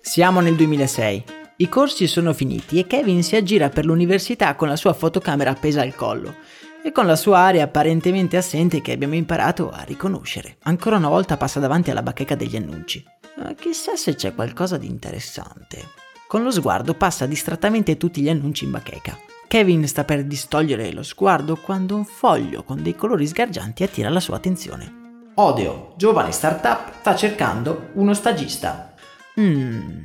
Siamo 0.00 0.38
nel 0.38 0.54
2006. 0.54 1.24
I 1.56 1.68
corsi 1.68 2.06
sono 2.06 2.32
finiti 2.32 2.78
e 2.78 2.86
Kevin 2.86 3.24
si 3.24 3.34
aggira 3.34 3.70
per 3.70 3.84
l'università 3.84 4.54
con 4.54 4.68
la 4.68 4.76
sua 4.76 4.92
fotocamera 4.92 5.50
appesa 5.50 5.82
al 5.82 5.96
collo 5.96 6.34
e 6.86 6.92
con 6.92 7.06
la 7.06 7.16
sua 7.16 7.38
aria 7.38 7.64
apparentemente 7.64 8.36
assente 8.36 8.82
che 8.82 8.92
abbiamo 8.92 9.14
imparato 9.14 9.70
a 9.70 9.84
riconoscere. 9.84 10.58
Ancora 10.64 10.98
una 10.98 11.08
volta 11.08 11.38
passa 11.38 11.58
davanti 11.58 11.90
alla 11.90 12.02
bacheca 12.02 12.34
degli 12.34 12.56
annunci. 12.56 13.02
Ma 13.36 13.54
chissà 13.54 13.96
se 13.96 14.14
c'è 14.14 14.34
qualcosa 14.34 14.76
di 14.76 14.86
interessante. 14.86 15.78
Con 16.28 16.42
lo 16.42 16.50
sguardo 16.50 16.92
passa 16.92 17.24
distrattamente 17.24 17.96
tutti 17.96 18.20
gli 18.20 18.28
annunci 18.28 18.64
in 18.64 18.70
bacheca. 18.72 19.18
Kevin 19.48 19.88
sta 19.88 20.04
per 20.04 20.24
distogliere 20.24 20.92
lo 20.92 21.02
sguardo 21.02 21.56
quando 21.56 21.96
un 21.96 22.04
foglio 22.04 22.64
con 22.64 22.82
dei 22.82 22.94
colori 22.94 23.26
sgargianti 23.26 23.82
attira 23.82 24.10
la 24.10 24.20
sua 24.20 24.36
attenzione. 24.36 25.30
Odeo, 25.36 25.94
giovane 25.96 26.32
startup, 26.32 26.92
sta 27.00 27.16
cercando 27.16 27.88
uno 27.94 28.12
stagista. 28.12 28.94
Mmm, 29.40 30.02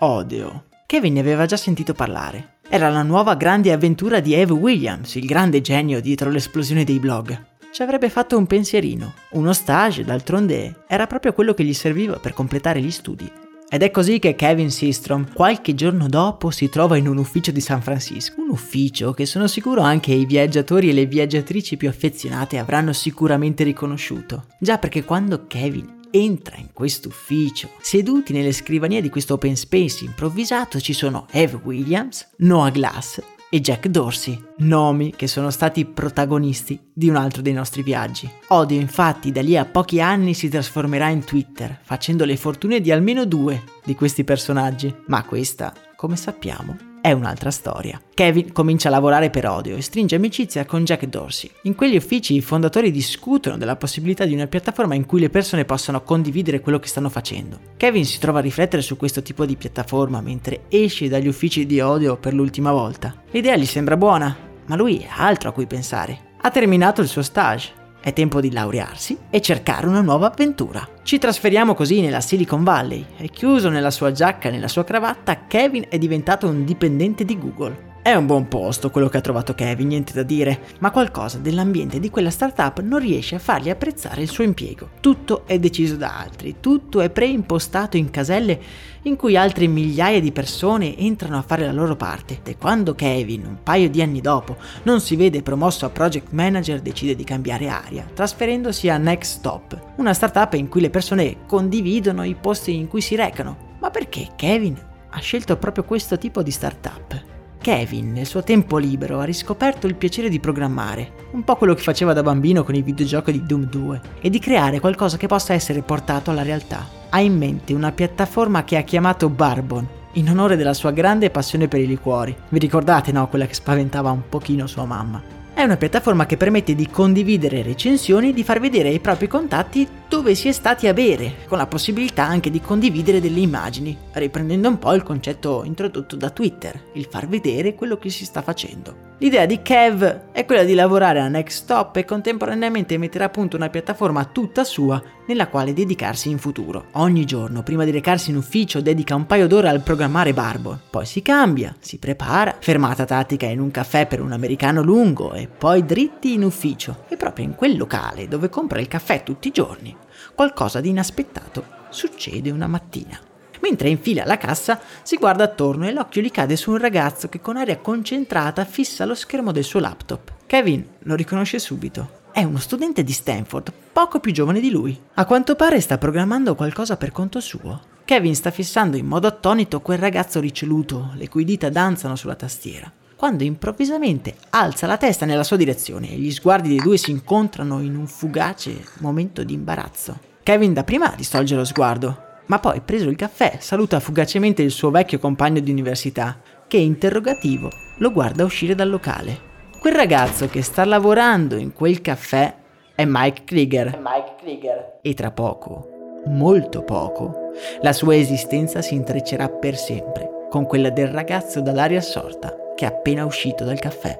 Odeo. 0.00 0.64
Kevin 0.84 1.14
ne 1.14 1.20
aveva 1.20 1.46
già 1.46 1.56
sentito 1.56 1.94
parlare. 1.94 2.57
Era 2.70 2.90
la 2.90 3.02
nuova 3.02 3.34
grande 3.34 3.72
avventura 3.72 4.20
di 4.20 4.34
Eve 4.34 4.52
Williams, 4.52 5.14
il 5.14 5.24
grande 5.24 5.62
genio 5.62 6.02
dietro 6.02 6.28
l'esplosione 6.28 6.84
dei 6.84 6.98
blog. 6.98 7.46
Ci 7.72 7.82
avrebbe 7.82 8.10
fatto 8.10 8.36
un 8.36 8.46
pensierino. 8.46 9.14
Uno 9.30 9.54
stage, 9.54 10.04
d'altronde, 10.04 10.84
era 10.86 11.06
proprio 11.06 11.32
quello 11.32 11.54
che 11.54 11.64
gli 11.64 11.72
serviva 11.72 12.18
per 12.18 12.34
completare 12.34 12.82
gli 12.82 12.90
studi. 12.90 13.30
Ed 13.70 13.82
è 13.82 13.90
così 13.90 14.18
che 14.18 14.34
Kevin 14.34 14.70
Systrom, 14.70 15.32
qualche 15.32 15.74
giorno 15.74 16.08
dopo, 16.08 16.50
si 16.50 16.68
trova 16.68 16.98
in 16.98 17.08
un 17.08 17.16
ufficio 17.16 17.52
di 17.52 17.60
San 17.62 17.80
Francisco. 17.80 18.42
Un 18.42 18.50
ufficio 18.50 19.12
che 19.12 19.24
sono 19.24 19.46
sicuro 19.46 19.80
anche 19.80 20.12
i 20.12 20.26
viaggiatori 20.26 20.90
e 20.90 20.92
le 20.92 21.06
viaggiatrici 21.06 21.78
più 21.78 21.88
affezionate 21.88 22.58
avranno 22.58 22.92
sicuramente 22.92 23.64
riconosciuto. 23.64 24.44
Già 24.60 24.76
perché 24.76 25.04
quando 25.04 25.46
Kevin 25.46 25.97
entra 26.10 26.56
in 26.56 26.68
questo 26.72 27.08
ufficio. 27.08 27.70
Seduti 27.80 28.32
nelle 28.32 28.52
scrivanie 28.52 29.00
di 29.00 29.08
questo 29.08 29.34
open 29.34 29.56
space 29.56 30.04
improvvisato 30.04 30.80
ci 30.80 30.92
sono 30.92 31.26
Eve 31.30 31.60
Williams, 31.62 32.28
Noah 32.38 32.70
Glass 32.70 33.22
e 33.50 33.60
Jack 33.60 33.88
Dorsey, 33.88 34.38
nomi 34.58 35.12
che 35.16 35.26
sono 35.26 35.50
stati 35.50 35.86
protagonisti 35.86 36.78
di 36.92 37.08
un 37.08 37.16
altro 37.16 37.40
dei 37.40 37.54
nostri 37.54 37.82
viaggi. 37.82 38.30
Odio 38.48 38.78
infatti 38.78 39.32
da 39.32 39.40
lì 39.40 39.56
a 39.56 39.64
pochi 39.64 40.00
anni 40.00 40.34
si 40.34 40.48
trasformerà 40.48 41.08
in 41.08 41.24
Twitter, 41.24 41.80
facendo 41.82 42.24
le 42.24 42.36
fortune 42.36 42.80
di 42.80 42.92
almeno 42.92 43.24
due 43.24 43.62
di 43.84 43.94
questi 43.94 44.24
personaggi, 44.24 44.94
ma 45.06 45.24
questa, 45.24 45.72
come 45.96 46.16
sappiamo, 46.16 46.87
è 47.08 47.12
un'altra 47.12 47.50
storia. 47.50 48.00
Kevin 48.12 48.52
comincia 48.52 48.88
a 48.88 48.90
lavorare 48.90 49.30
per 49.30 49.46
odio 49.46 49.76
e 49.76 49.80
stringe 49.80 50.16
amicizia 50.16 50.66
con 50.66 50.84
Jack 50.84 51.06
Dorsey. 51.06 51.50
In 51.62 51.74
quegli 51.74 51.96
uffici 51.96 52.34
i 52.34 52.42
fondatori 52.42 52.90
discutono 52.90 53.56
della 53.56 53.76
possibilità 53.76 54.26
di 54.26 54.34
una 54.34 54.46
piattaforma 54.46 54.94
in 54.94 55.06
cui 55.06 55.20
le 55.20 55.30
persone 55.30 55.64
possano 55.64 56.02
condividere 56.02 56.60
quello 56.60 56.78
che 56.78 56.88
stanno 56.88 57.08
facendo. 57.08 57.60
Kevin 57.78 58.04
si 58.04 58.18
trova 58.18 58.40
a 58.40 58.42
riflettere 58.42 58.82
su 58.82 58.96
questo 58.96 59.22
tipo 59.22 59.46
di 59.46 59.56
piattaforma 59.56 60.20
mentre 60.20 60.64
esce 60.68 61.08
dagli 61.08 61.28
uffici 61.28 61.64
di 61.64 61.80
odio 61.80 62.16
per 62.18 62.34
l'ultima 62.34 62.72
volta. 62.72 63.14
L'idea 63.30 63.56
gli 63.56 63.66
sembra 63.66 63.96
buona, 63.96 64.36
ma 64.66 64.76
lui 64.76 65.06
ha 65.08 65.26
altro 65.26 65.48
a 65.48 65.52
cui 65.52 65.66
pensare. 65.66 66.26
Ha 66.42 66.50
terminato 66.50 67.00
il 67.00 67.08
suo 67.08 67.22
stage 67.22 67.77
è 68.00 68.12
tempo 68.12 68.40
di 68.40 68.52
laurearsi 68.52 69.16
e 69.30 69.40
cercare 69.40 69.86
una 69.86 70.00
nuova 70.00 70.26
avventura. 70.28 70.86
Ci 71.02 71.18
trasferiamo 71.18 71.74
così 71.74 72.00
nella 72.00 72.20
Silicon 72.20 72.64
Valley 72.64 73.04
e 73.16 73.28
chiuso 73.28 73.68
nella 73.68 73.90
sua 73.90 74.12
giacca 74.12 74.48
e 74.48 74.52
nella 74.52 74.68
sua 74.68 74.84
cravatta, 74.84 75.46
Kevin 75.46 75.86
è 75.88 75.98
diventato 75.98 76.46
un 76.46 76.64
dipendente 76.64 77.24
di 77.24 77.38
Google. 77.38 77.87
È 78.08 78.14
un 78.14 78.24
buon 78.24 78.48
posto 78.48 78.88
quello 78.88 79.10
che 79.10 79.18
ha 79.18 79.20
trovato 79.20 79.52
Kevin, 79.52 79.88
niente 79.88 80.14
da 80.14 80.22
dire, 80.22 80.60
ma 80.78 80.90
qualcosa 80.90 81.36
dell'ambiente 81.36 82.00
di 82.00 82.08
quella 82.08 82.30
startup 82.30 82.80
non 82.80 83.00
riesce 83.00 83.34
a 83.34 83.38
fargli 83.38 83.68
apprezzare 83.68 84.22
il 84.22 84.30
suo 84.30 84.44
impiego. 84.44 84.92
Tutto 85.00 85.42
è 85.46 85.58
deciso 85.58 85.96
da 85.96 86.18
altri, 86.18 86.56
tutto 86.58 87.02
è 87.02 87.10
preimpostato 87.10 87.98
in 87.98 88.08
caselle 88.08 88.58
in 89.02 89.14
cui 89.16 89.36
altre 89.36 89.66
migliaia 89.66 90.22
di 90.22 90.32
persone 90.32 90.96
entrano 90.96 91.36
a 91.36 91.42
fare 91.42 91.66
la 91.66 91.72
loro 91.72 91.96
parte. 91.96 92.40
E 92.44 92.56
quando 92.56 92.94
Kevin, 92.94 93.44
un 93.44 93.58
paio 93.62 93.90
di 93.90 94.00
anni 94.00 94.22
dopo, 94.22 94.56
non 94.84 95.02
si 95.02 95.14
vede 95.14 95.42
promosso 95.42 95.84
a 95.84 95.90
project 95.90 96.32
manager, 96.32 96.80
decide 96.80 97.14
di 97.14 97.24
cambiare 97.24 97.68
aria, 97.68 98.08
trasferendosi 98.10 98.88
a 98.88 98.96
Next 98.96 99.36
Stop, 99.36 99.78
una 99.96 100.14
startup 100.14 100.54
in 100.54 100.68
cui 100.68 100.80
le 100.80 100.88
persone 100.88 101.40
condividono 101.46 102.24
i 102.24 102.34
posti 102.34 102.74
in 102.74 102.88
cui 102.88 103.02
si 103.02 103.16
recano. 103.16 103.76
Ma 103.80 103.90
perché 103.90 104.28
Kevin 104.34 104.80
ha 105.10 105.20
scelto 105.20 105.58
proprio 105.58 105.84
questo 105.84 106.16
tipo 106.16 106.42
di 106.42 106.50
startup? 106.50 107.27
Kevin, 107.60 108.12
nel 108.12 108.26
suo 108.26 108.42
tempo 108.42 108.78
libero, 108.78 109.18
ha 109.18 109.24
riscoperto 109.24 109.86
il 109.86 109.96
piacere 109.96 110.28
di 110.28 110.40
programmare, 110.40 111.12
un 111.32 111.42
po' 111.44 111.56
quello 111.56 111.74
che 111.74 111.82
faceva 111.82 112.12
da 112.12 112.22
bambino 112.22 112.62
con 112.62 112.74
i 112.74 112.82
videogiochi 112.82 113.32
di 113.32 113.44
Doom 113.44 113.68
2, 113.68 114.00
e 114.20 114.30
di 114.30 114.38
creare 114.38 114.80
qualcosa 114.80 115.16
che 115.16 115.26
possa 115.26 115.54
essere 115.54 115.82
portato 115.82 116.30
alla 116.30 116.42
realtà. 116.42 116.88
Ha 117.10 117.20
in 117.20 117.36
mente 117.36 117.74
una 117.74 117.92
piattaforma 117.92 118.64
che 118.64 118.76
ha 118.76 118.82
chiamato 118.82 119.28
Barbon, 119.28 119.86
in 120.12 120.30
onore 120.30 120.56
della 120.56 120.74
sua 120.74 120.92
grande 120.92 121.30
passione 121.30 121.68
per 121.68 121.80
i 121.80 121.86
liquori. 121.86 122.34
Vi 122.48 122.58
ricordate, 122.58 123.12
no? 123.12 123.28
Quella 123.28 123.46
che 123.46 123.54
spaventava 123.54 124.10
un 124.10 124.22
pochino 124.28 124.66
sua 124.66 124.84
mamma. 124.84 125.22
È 125.58 125.64
una 125.64 125.76
piattaforma 125.76 126.24
che 126.24 126.36
permette 126.36 126.76
di 126.76 126.88
condividere 126.88 127.62
recensioni 127.62 128.28
e 128.28 128.32
di 128.32 128.44
far 128.44 128.60
vedere 128.60 128.90
ai 128.90 129.00
propri 129.00 129.26
contatti 129.26 129.88
dove 130.08 130.36
si 130.36 130.46
è 130.46 130.52
stati 130.52 130.86
a 130.86 130.92
bere, 130.92 131.38
con 131.48 131.58
la 131.58 131.66
possibilità 131.66 132.22
anche 132.22 132.48
di 132.48 132.60
condividere 132.60 133.20
delle 133.20 133.40
immagini, 133.40 133.98
riprendendo 134.12 134.68
un 134.68 134.78
po' 134.78 134.94
il 134.94 135.02
concetto 135.02 135.64
introdotto 135.64 136.14
da 136.14 136.30
Twitter, 136.30 136.80
il 136.92 137.08
far 137.10 137.26
vedere 137.26 137.74
quello 137.74 137.96
che 137.96 138.08
si 138.08 138.24
sta 138.24 138.40
facendo. 138.40 139.07
L'idea 139.20 139.46
di 139.46 139.62
Kev 139.62 140.30
è 140.30 140.44
quella 140.44 140.62
di 140.62 140.74
lavorare 140.74 141.18
a 141.18 141.26
Next 141.26 141.62
Stop 141.62 141.96
e 141.96 142.04
contemporaneamente 142.04 142.96
mettere 142.98 143.24
a 143.24 143.28
punto 143.28 143.56
una 143.56 143.68
piattaforma 143.68 144.24
tutta 144.26 144.62
sua 144.62 145.02
nella 145.26 145.48
quale 145.48 145.72
dedicarsi 145.72 146.30
in 146.30 146.38
futuro. 146.38 146.84
Ogni 146.92 147.24
giorno, 147.24 147.64
prima 147.64 147.84
di 147.84 147.90
recarsi 147.90 148.30
in 148.30 148.36
ufficio, 148.36 148.80
dedica 148.80 149.16
un 149.16 149.26
paio 149.26 149.48
d'ore 149.48 149.70
al 149.70 149.82
programmare 149.82 150.32
Barbo. 150.32 150.78
Poi 150.88 151.04
si 151.04 151.20
cambia, 151.20 151.74
si 151.80 151.98
prepara, 151.98 152.58
fermata 152.60 153.04
tattica 153.04 153.46
in 153.46 153.58
un 153.58 153.72
caffè 153.72 154.06
per 154.06 154.20
un 154.20 154.30
americano 154.30 154.82
lungo 154.82 155.32
e 155.32 155.48
poi 155.48 155.84
dritti 155.84 156.34
in 156.34 156.44
ufficio. 156.44 157.02
E 157.08 157.16
proprio 157.16 157.44
in 157.44 157.56
quel 157.56 157.76
locale 157.76 158.28
dove 158.28 158.48
compra 158.48 158.78
il 158.78 158.86
caffè 158.86 159.24
tutti 159.24 159.48
i 159.48 159.52
giorni, 159.52 159.96
qualcosa 160.32 160.80
di 160.80 160.90
inaspettato 160.90 161.64
succede 161.88 162.52
una 162.52 162.68
mattina. 162.68 163.27
Mentre 163.60 163.88
infila 163.88 164.24
la 164.24 164.38
cassa, 164.38 164.80
si 165.02 165.16
guarda 165.16 165.44
attorno 165.44 165.86
e 165.86 165.92
l'occhio 165.92 166.22
gli 166.22 166.30
cade 166.30 166.56
su 166.56 166.70
un 166.70 166.78
ragazzo 166.78 167.28
che 167.28 167.40
con 167.40 167.56
aria 167.56 167.78
concentrata 167.78 168.64
fissa 168.64 169.04
lo 169.04 169.14
schermo 169.14 169.52
del 169.52 169.64
suo 169.64 169.80
laptop. 169.80 170.32
Kevin 170.46 170.86
lo 171.00 171.14
riconosce 171.14 171.58
subito. 171.58 172.16
È 172.32 172.42
uno 172.42 172.58
studente 172.58 173.02
di 173.02 173.12
Stanford, 173.12 173.72
poco 173.92 174.20
più 174.20 174.32
giovane 174.32 174.60
di 174.60 174.70
lui. 174.70 174.98
A 175.14 175.24
quanto 175.24 175.56
pare 175.56 175.80
sta 175.80 175.98
programmando 175.98 176.54
qualcosa 176.54 176.96
per 176.96 177.12
conto 177.12 177.40
suo. 177.40 177.80
Kevin 178.04 178.34
sta 178.34 178.50
fissando 178.50 178.96
in 178.96 179.06
modo 179.06 179.26
attonito 179.26 179.80
quel 179.80 179.98
ragazzo 179.98 180.40
ricevuto, 180.40 181.10
le 181.14 181.28
cui 181.28 181.44
dita 181.44 181.68
danzano 181.68 182.16
sulla 182.16 182.36
tastiera 182.36 182.90
quando 183.18 183.42
improvvisamente 183.42 184.36
alza 184.50 184.86
la 184.86 184.96
testa 184.96 185.26
nella 185.26 185.42
sua 185.42 185.56
direzione 185.56 186.08
e 186.08 186.18
gli 186.18 186.30
sguardi 186.30 186.68
dei 186.68 186.78
due 186.78 186.96
si 186.96 187.10
incontrano 187.10 187.80
in 187.80 187.96
un 187.96 188.06
fugace 188.06 188.80
momento 189.00 189.42
di 189.42 189.54
imbarazzo. 189.54 190.20
Kevin 190.44 190.72
dapprima 190.72 191.12
distolge 191.16 191.56
lo 191.56 191.64
sguardo, 191.64 192.27
ma 192.48 192.58
poi, 192.58 192.80
preso 192.80 193.08
il 193.08 193.16
caffè, 193.16 193.58
saluta 193.60 194.00
fugacemente 194.00 194.62
il 194.62 194.70
suo 194.70 194.90
vecchio 194.90 195.18
compagno 195.18 195.60
di 195.60 195.70
università, 195.70 196.38
che 196.66 196.78
interrogativo 196.78 197.70
lo 197.98 198.12
guarda 198.12 198.44
uscire 198.44 198.74
dal 198.74 198.88
locale. 198.88 199.46
Quel 199.78 199.94
ragazzo 199.94 200.48
che 200.48 200.62
sta 200.62 200.84
lavorando 200.84 201.56
in 201.56 201.72
quel 201.72 202.00
caffè 202.00 202.54
è 202.94 203.04
Mike 203.06 203.44
Krieger. 203.44 203.98
Mike 204.02 204.34
Krieger. 204.40 204.98
E 205.02 205.14
tra 205.14 205.30
poco, 205.30 206.22
molto 206.26 206.82
poco, 206.82 207.52
la 207.82 207.92
sua 207.92 208.16
esistenza 208.16 208.82
si 208.82 208.94
intreccerà 208.94 209.48
per 209.48 209.76
sempre 209.76 210.46
con 210.50 210.64
quella 210.66 210.90
del 210.90 211.08
ragazzo 211.08 211.60
dall'aria 211.60 211.98
assorta 211.98 212.54
che 212.74 212.86
è 212.86 212.88
appena 212.88 213.24
uscito 213.24 213.64
dal 213.64 213.78
caffè. 213.78 214.16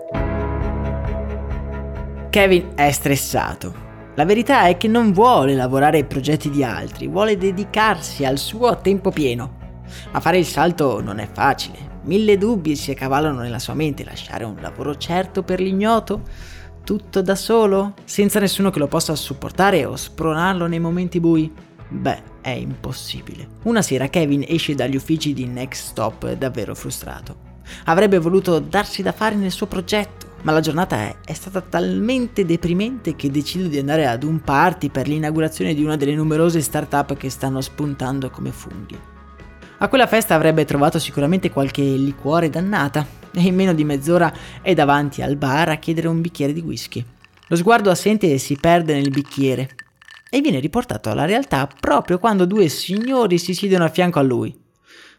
Kevin 2.29 2.73
è 2.75 2.91
stressato 2.91 3.88
La 4.19 4.25
verità 4.25 4.67
è 4.67 4.77
che 4.77 4.89
non 4.89 5.13
vuole 5.13 5.55
lavorare 5.55 5.99
ai 5.99 6.05
progetti 6.05 6.51
di 6.51 6.65
altri, 6.65 7.07
vuole 7.07 7.37
dedicarsi 7.37 8.25
al 8.25 8.37
suo 8.37 8.67
a 8.67 8.75
tempo 8.75 9.13
pieno. 9.13 9.83
Ma 10.11 10.19
fare 10.19 10.39
il 10.39 10.45
salto 10.45 11.01
non 11.01 11.21
è 11.21 11.29
facile. 11.33 12.01
Mille 12.03 12.37
dubbi 12.37 12.75
si 12.75 12.91
accavallano 12.91 13.43
nella 13.43 13.61
sua 13.61 13.75
mente, 13.75 14.03
lasciare 14.03 14.43
un 14.43 14.57
lavoro 14.61 14.97
certo 14.97 15.45
per 15.45 15.61
l'ignoto, 15.61 16.23
tutto 16.83 17.23
da 17.23 17.37
solo, 17.37 17.95
senza 18.03 18.41
nessuno 18.41 18.71
che 18.71 18.81
lo 18.81 18.89
possa 18.89 19.15
supportare 19.15 19.85
o 19.85 19.95
spronarlo 19.95 20.67
nei 20.67 20.81
momenti 20.81 21.21
bui. 21.21 21.55
Beh, 21.89 22.23
è 22.41 22.51
impossibile. 22.51 23.47
Una 23.67 23.83
sera 23.83 24.09
Kevin 24.09 24.45
esce 24.49 24.75
dagli 24.75 24.97
uffici 24.97 25.33
di 25.33 25.47
Next 25.47 25.91
Stop 25.91 26.33
davvero 26.33 26.75
frustrato. 26.75 27.37
Avrebbe 27.85 28.19
voluto 28.19 28.59
darsi 28.59 29.01
da 29.01 29.13
fare 29.13 29.37
nel 29.37 29.53
suo 29.53 29.67
progetto, 29.67 30.28
ma 30.43 30.53
la 30.53 30.61
giornata 30.61 30.97
è, 30.97 31.17
è, 31.25 31.33
stata 31.33 31.61
talmente 31.61 32.45
deprimente 32.45 33.17
che 33.17 33.31
decide 33.31 33.69
di 33.69 33.79
andare 33.79 34.07
ad 34.07 34.23
un 34.23 34.41
party 34.41 34.89
per 34.89 35.09
l'inaugurazione 35.09 35.75
di 35.75 35.83
una 35.83 35.97
delle 35.97 36.15
numerose 36.15 36.61
start-up 36.61 37.17
che 37.17 37.31
stanno 37.31 37.61
spuntando 37.61 38.31
come 38.31 38.53
funghi. 38.53 38.99
A 39.79 39.89
quella 39.89 40.07
festa 40.07 40.35
avrebbe 40.35 40.65
trovato 40.65 40.99
sicuramente 40.99 41.51
qualche 41.51 41.83
liquore 41.83 42.51
dannata 42.51 43.07
e 43.33 43.43
in 43.43 43.55
meno 43.55 43.73
di 43.73 43.85
mezz'ora 43.85 44.33
è 44.61 44.75
davanti 44.75 45.23
al 45.23 45.37
bar 45.37 45.69
a 45.69 45.77
chiedere 45.77 46.09
un 46.09 46.21
bicchiere 46.21 46.53
di 46.53 46.61
whisky. 46.61 47.05
Lo 47.47 47.57
sguardo 47.57 47.91
assente 47.91 48.39
si 48.39 48.57
perde 48.57 48.95
nel 48.95 49.11
bicchiere 49.11 49.71
e 50.31 50.41
viene 50.41 50.61
riportato 50.61 51.11
alla 51.11 51.25
realtà 51.25 51.69
proprio 51.81 52.19
quando 52.19 52.45
due 52.45 52.69
signori 52.69 53.39
si 53.39 53.55
siedono 53.55 53.85
a 53.85 53.89
fianco 53.89 54.19
a 54.19 54.23
lui. 54.23 54.57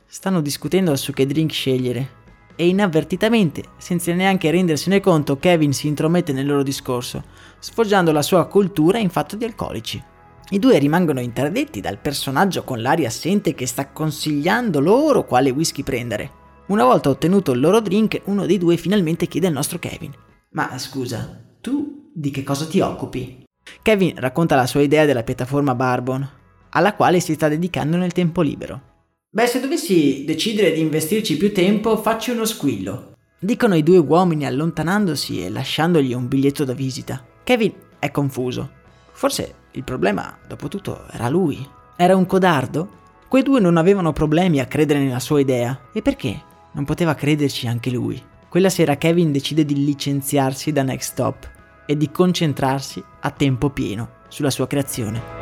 Stanno 0.05 0.41
discutendo 0.41 0.95
su 0.95 1.13
che 1.13 1.25
drink 1.25 1.51
scegliere 1.51 2.17
e 2.59 2.67
inavvertitamente, 2.67 3.63
senza 3.77 4.13
neanche 4.13 4.51
rendersene 4.51 4.99
conto, 4.99 5.39
Kevin 5.39 5.71
si 5.71 5.87
intromette 5.87 6.33
nel 6.33 6.45
loro 6.45 6.61
discorso, 6.61 7.23
sfoggiando 7.57 8.11
la 8.11 8.21
sua 8.21 8.47
cultura 8.47 8.97
in 8.97 9.09
fatto 9.09 9.37
di 9.37 9.45
alcolici. 9.45 10.03
I 10.49 10.59
due 10.59 10.77
rimangono 10.77 11.21
interdetti 11.21 11.79
dal 11.79 11.99
personaggio 11.99 12.65
con 12.65 12.81
l'aria 12.81 13.07
assente 13.07 13.53
che 13.53 13.65
sta 13.65 13.87
consigliando 13.91 14.81
loro 14.81 15.23
quale 15.23 15.51
whisky 15.51 15.83
prendere. 15.83 16.31
Una 16.65 16.83
volta 16.83 17.07
ottenuto 17.07 17.53
il 17.53 17.61
loro 17.61 17.79
drink, 17.79 18.23
uno 18.25 18.45
dei 18.45 18.57
due 18.57 18.75
finalmente 18.75 19.27
chiede 19.27 19.47
al 19.47 19.53
nostro 19.53 19.79
Kevin: 19.79 20.13
Ma 20.49 20.77
scusa, 20.77 21.41
tu 21.61 22.11
di 22.13 22.29
che 22.29 22.43
cosa 22.43 22.65
ti 22.65 22.81
occupi? 22.81 23.45
Kevin 23.81 24.15
racconta 24.17 24.57
la 24.57 24.67
sua 24.67 24.81
idea 24.81 25.05
della 25.05 25.23
piattaforma 25.23 25.75
Barbon, 25.75 26.29
alla 26.71 26.93
quale 26.93 27.21
si 27.21 27.35
sta 27.35 27.47
dedicando 27.47 27.95
nel 27.95 28.11
tempo 28.11 28.41
libero. 28.41 28.88
Beh, 29.31 29.45
se 29.45 29.59
dovessi 29.59 30.23
decidere 30.25 30.71
di 30.71 30.79
investirci 30.79 31.37
più 31.37 31.53
tempo, 31.53 31.97
facci 31.97 32.31
uno 32.31 32.45
squillo. 32.45 33.13
Dicono 33.37 33.75
i 33.75 33.83
due 33.83 33.99
uomini 33.99 34.47
allontanandosi 34.47 35.45
e 35.45 35.49
lasciandogli 35.49 36.15
un 36.15 36.27
biglietto 36.27 36.63
da 36.63 36.73
visita. 36.73 37.23
Kevin 37.43 37.71
è 37.99 38.09
confuso. 38.09 38.71
Forse 39.11 39.53
il 39.73 39.83
problema, 39.83 40.35
dopo 40.47 40.67
tutto, 40.67 41.05
era 41.11 41.29
lui. 41.29 41.63
Era 41.95 42.15
un 42.15 42.25
codardo? 42.25 42.97
Quei 43.27 43.43
due 43.43 43.59
non 43.59 43.77
avevano 43.77 44.13
problemi 44.13 44.59
a 44.59 44.65
credere 44.65 44.99
nella 44.99 45.19
sua 45.19 45.39
idea. 45.39 45.79
E 45.93 46.01
perché? 46.01 46.41
Non 46.71 46.85
poteva 46.85 47.13
crederci 47.13 47.67
anche 47.67 47.91
lui. 47.91 48.19
Quella 48.49 48.69
sera 48.69 48.97
Kevin 48.97 49.31
decide 49.31 49.63
di 49.63 49.85
licenziarsi 49.85 50.71
da 50.71 50.81
Next 50.81 51.11
Stop 51.11 51.51
e 51.85 51.95
di 51.95 52.09
concentrarsi 52.09 53.03
a 53.19 53.29
tempo 53.29 53.69
pieno 53.69 54.09
sulla 54.27 54.49
sua 54.49 54.65
creazione. 54.65 55.38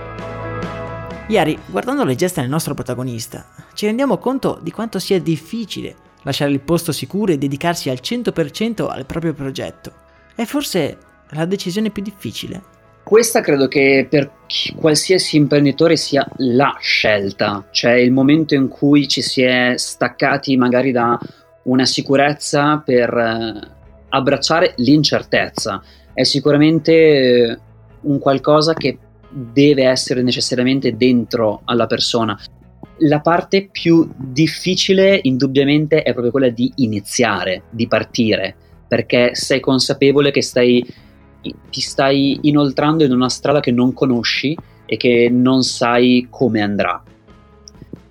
Ieri, 1.29 1.59
guardando 1.67 2.05
le 2.05 2.15
gesta 2.15 2.39
del 2.39 2.49
nostro 2.49 2.73
protagonista, 2.73 3.47
ci 3.73 3.85
rendiamo 3.85 4.17
conto 4.17 4.59
di 4.61 4.71
quanto 4.71 4.97
sia 4.97 5.19
difficile 5.19 5.93
lasciare 6.23 6.51
il 6.51 6.61
posto 6.61 6.93
sicuro 6.93 7.33
e 7.33 7.37
dedicarsi 7.37 7.89
al 7.89 7.99
100% 8.01 8.87
al 8.89 9.05
proprio 9.05 9.33
progetto. 9.33 9.91
È 10.33 10.45
forse 10.45 10.97
la 11.31 11.43
decisione 11.43 11.89
più 11.89 12.01
difficile. 12.01 12.61
Questa 13.03 13.41
credo 13.41 13.67
che 13.67 14.07
per 14.09 14.31
qualsiasi 14.77 15.35
imprenditore 15.35 15.97
sia 15.97 16.25
la 16.37 16.77
scelta, 16.79 17.67
cioè 17.71 17.91
il 17.93 18.13
momento 18.13 18.55
in 18.55 18.69
cui 18.69 19.05
ci 19.09 19.21
si 19.21 19.41
è 19.41 19.73
staccati 19.75 20.55
magari 20.55 20.93
da 20.93 21.19
una 21.63 21.85
sicurezza 21.85 22.81
per 22.85 23.13
eh, 23.13 23.59
abbracciare 24.09 24.75
l'incertezza. 24.77 25.83
È 26.13 26.23
sicuramente 26.23 26.93
eh, 26.93 27.59
un 28.01 28.17
qualcosa 28.19 28.73
che 28.73 28.97
deve 29.29 29.85
essere 29.85 30.21
necessariamente 30.21 30.95
dentro 30.95 31.61
alla 31.65 31.85
persona. 31.85 32.39
La 33.01 33.19
parte 33.19 33.69
più 33.71 34.09
difficile 34.17 35.19
indubbiamente 35.23 36.01
è 36.01 36.11
proprio 36.11 36.31
quella 36.31 36.49
di 36.49 36.71
iniziare, 36.77 37.63
di 37.69 37.87
partire, 37.87 38.55
perché 38.87 39.35
sei 39.35 39.59
consapevole 39.59 40.31
che 40.31 40.41
stai, 40.41 40.83
ti 41.41 41.81
stai 41.81 42.39
inoltrando 42.43 43.03
in 43.03 43.11
una 43.11 43.29
strada 43.29 43.59
che 43.59 43.71
non 43.71 43.93
conosci 43.93 44.57
e 44.85 44.97
che 44.97 45.29
non 45.31 45.61
sai 45.63 46.27
come 46.29 46.61
andrà. 46.61 47.03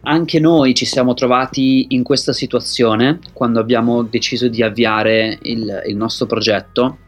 Anche 0.03 0.39
noi 0.39 0.73
ci 0.75 0.85
siamo 0.85 1.15
trovati 1.15 1.87
in 1.89 2.05
questa 2.05 2.33
situazione 2.33 3.19
quando 3.33 3.59
abbiamo 3.59 4.05
deciso 4.05 4.47
di 4.47 4.63
avviare 4.63 5.37
il, 5.43 5.83
il 5.87 5.97
nostro 5.97 6.27
progetto, 6.27 6.99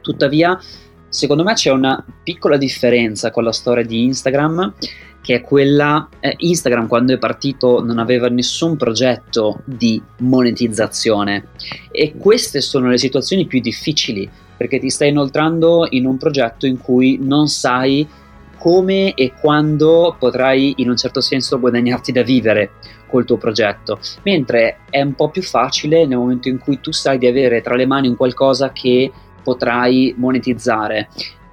tuttavia 0.00 0.58
Secondo 1.08 1.42
me 1.42 1.54
c'è 1.54 1.70
una 1.70 2.04
piccola 2.22 2.56
differenza 2.56 3.30
con 3.30 3.44
la 3.44 3.52
storia 3.52 3.84
di 3.84 4.04
Instagram, 4.04 4.74
che 5.20 5.36
è 5.36 5.40
quella, 5.40 6.08
eh, 6.20 6.34
Instagram 6.36 6.86
quando 6.86 7.12
è 7.12 7.18
partito 7.18 7.82
non 7.82 7.98
aveva 7.98 8.28
nessun 8.28 8.76
progetto 8.76 9.60
di 9.64 10.00
monetizzazione. 10.18 11.48
E 11.90 12.14
queste 12.18 12.60
sono 12.60 12.88
le 12.88 12.98
situazioni 12.98 13.46
più 13.46 13.60
difficili 13.60 14.28
perché 14.56 14.78
ti 14.78 14.90
stai 14.90 15.10
inoltrando 15.10 15.86
in 15.90 16.04
un 16.04 16.16
progetto 16.16 16.66
in 16.66 16.78
cui 16.78 17.18
non 17.20 17.48
sai 17.48 18.06
come 18.58 19.14
e 19.14 19.32
quando 19.40 20.16
potrai 20.18 20.74
in 20.78 20.90
un 20.90 20.96
certo 20.96 21.20
senso 21.20 21.60
guadagnarti 21.60 22.10
da 22.10 22.22
vivere 22.22 22.72
col 23.06 23.24
tuo 23.24 23.36
progetto, 23.36 24.00
mentre 24.24 24.80
è 24.90 25.00
un 25.00 25.14
po' 25.14 25.30
più 25.30 25.42
facile 25.42 26.06
nel 26.06 26.18
momento 26.18 26.48
in 26.48 26.58
cui 26.58 26.80
tu 26.80 26.90
sai 26.92 27.18
di 27.18 27.26
avere 27.26 27.62
tra 27.62 27.76
le 27.76 27.86
mani 27.86 28.08
un 28.08 28.16
qualcosa 28.16 28.72
che 28.72 29.10
potrai 29.48 30.14
monetizzare 30.18 31.08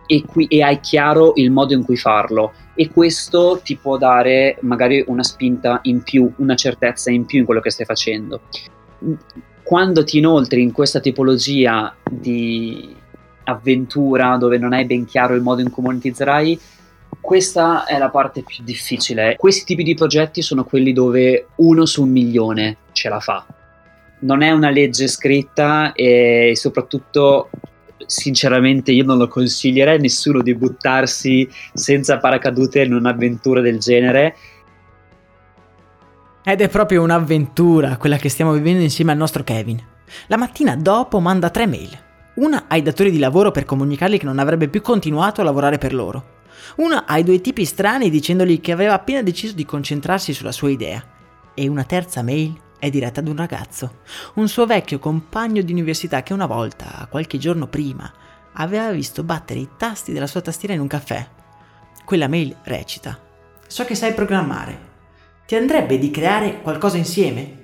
e, 0.06 0.24
qui, 0.26 0.48
e 0.48 0.62
hai 0.62 0.82
chiaro 0.82 1.32
il 1.36 1.50
modo 1.50 1.74
in 1.74 1.86
cui 1.86 1.96
farlo 1.96 2.52
e 2.76 2.90
questo 2.90 3.62
ti 3.64 3.78
può 3.78 3.98
dare 3.98 4.58
magari 4.62 5.02
una 5.08 5.24
spinta 5.24 5.80
in 5.84 6.04
più, 6.04 6.30
una 6.38 6.56
certezza 6.56 7.10
in 7.10 7.26
più 7.26 7.40
in 7.40 7.46
quello 7.46 7.62
che 7.62 7.72
stai 7.72 7.86
facendo. 7.86 8.42
Quando 9.64 10.04
ti 10.04 10.18
inoltri 10.18 10.62
in 10.62 10.74
questa 10.74 11.00
tipologia 11.00 11.96
di 12.10 12.94
avventura 13.46 14.36
dove 14.36 14.58
non 14.58 14.74
hai 14.74 14.86
ben 14.86 15.06
chiaro 15.06 15.36
il 15.36 15.42
modo 15.42 15.62
in 15.62 15.72
cui 15.72 15.84
monetizzerai, 15.84 16.60
questa 17.22 17.86
è 17.86 17.98
la 17.98 18.10
parte 18.10 18.44
più 18.44 18.64
difficile. 18.64 19.38
Questi 19.38 19.64
tipi 19.64 19.84
di 19.84 19.96
progetti 19.96 20.42
sono 20.42 20.66
quelli 20.66 20.92
dove 20.92 21.48
uno 21.56 21.86
su 21.86 22.04
un 22.04 22.10
milione 22.10 22.78
ce 22.92 23.10
la 23.10 23.20
fa. 23.20 23.46
Non 24.20 24.42
è 24.42 24.52
una 24.52 24.70
legge 24.70 25.08
scritta 25.08 25.94
e 25.94 26.52
soprattutto 26.56 27.50
sinceramente 28.06 28.92
io 28.92 29.04
non 29.04 29.18
lo 29.18 29.28
consiglierei 29.28 29.96
a 29.98 30.00
nessuno 30.00 30.42
di 30.42 30.56
buttarsi 30.56 31.50
senza 31.74 32.18
paracadute 32.18 32.82
in 32.82 32.94
un'avventura 32.94 33.62
del 33.62 33.80
genere. 33.80 34.36
Ed 36.44 36.62
è 36.62 36.70
proprio 36.70 37.02
un'avventura 37.02 37.98
quella 37.98 38.18
che 38.18 38.30
stiamo 38.30 38.52
vivendo 38.52 38.84
insieme 38.84 39.12
al 39.12 39.18
nostro 39.18 39.44
Kevin. 39.44 39.82
La 40.28 40.38
mattina 40.38 40.76
dopo 40.76 41.20
manda 41.20 41.50
tre 41.50 41.66
mail. 41.66 42.04
Una 42.36 42.66
ai 42.68 42.82
datori 42.82 43.12
di 43.12 43.18
lavoro 43.18 43.52
per 43.52 43.66
comunicargli 43.66 44.20
che 44.20 44.26
non 44.26 44.40
avrebbe 44.40 44.68
più 44.68 44.82
continuato 44.82 45.42
a 45.42 45.44
lavorare 45.44 45.78
per 45.78 45.94
loro. 45.94 46.34
Una 46.78 47.06
ai 47.08 47.24
due 47.24 47.42
tipi 47.42 47.66
strani 47.66 48.10
dicendogli 48.10 48.60
che 48.60 48.72
aveva 48.72 48.94
appena 48.94 49.22
deciso 49.22 49.54
di 49.54 49.66
concentrarsi 49.66 50.34
sulla 50.34 50.52
sua 50.52 50.70
idea. 50.70 51.04
E 51.54 51.68
una 51.68 51.84
terza 51.84 52.22
mail 52.22 52.64
è 52.80 52.90
diretta 52.90 53.20
ad 53.20 53.28
un 53.28 53.36
ragazzo, 53.36 54.02
un 54.36 54.48
suo 54.48 54.66
vecchio 54.66 55.00
compagno 55.00 55.62
di 55.62 55.72
università 55.72 56.24
che 56.24 56.34
una 56.34 56.46
volta, 56.46 57.08
qualche 57.10 57.38
giorno 57.38 57.68
prima, 57.68 58.12
aveva 58.54 58.92
visto 58.92 59.24
battere 59.24 59.60
i 59.60 59.70
tasti 59.78 60.14
della 60.14 60.28
sua 60.28 60.42
tastiera 60.42 60.74
in 60.74 60.82
un 60.82 60.88
caffè. 60.88 61.28
Quella 62.04 62.28
mail 62.28 62.56
recita: 62.64 63.20
So 63.68 63.86
che 63.86 63.96
sai 63.96 64.14
programmare. 64.14 64.94
Ti 65.46 65.56
andrebbe 65.56 65.98
di 65.98 66.12
creare 66.12 66.62
qualcosa 66.62 66.98
insieme? 66.98 67.64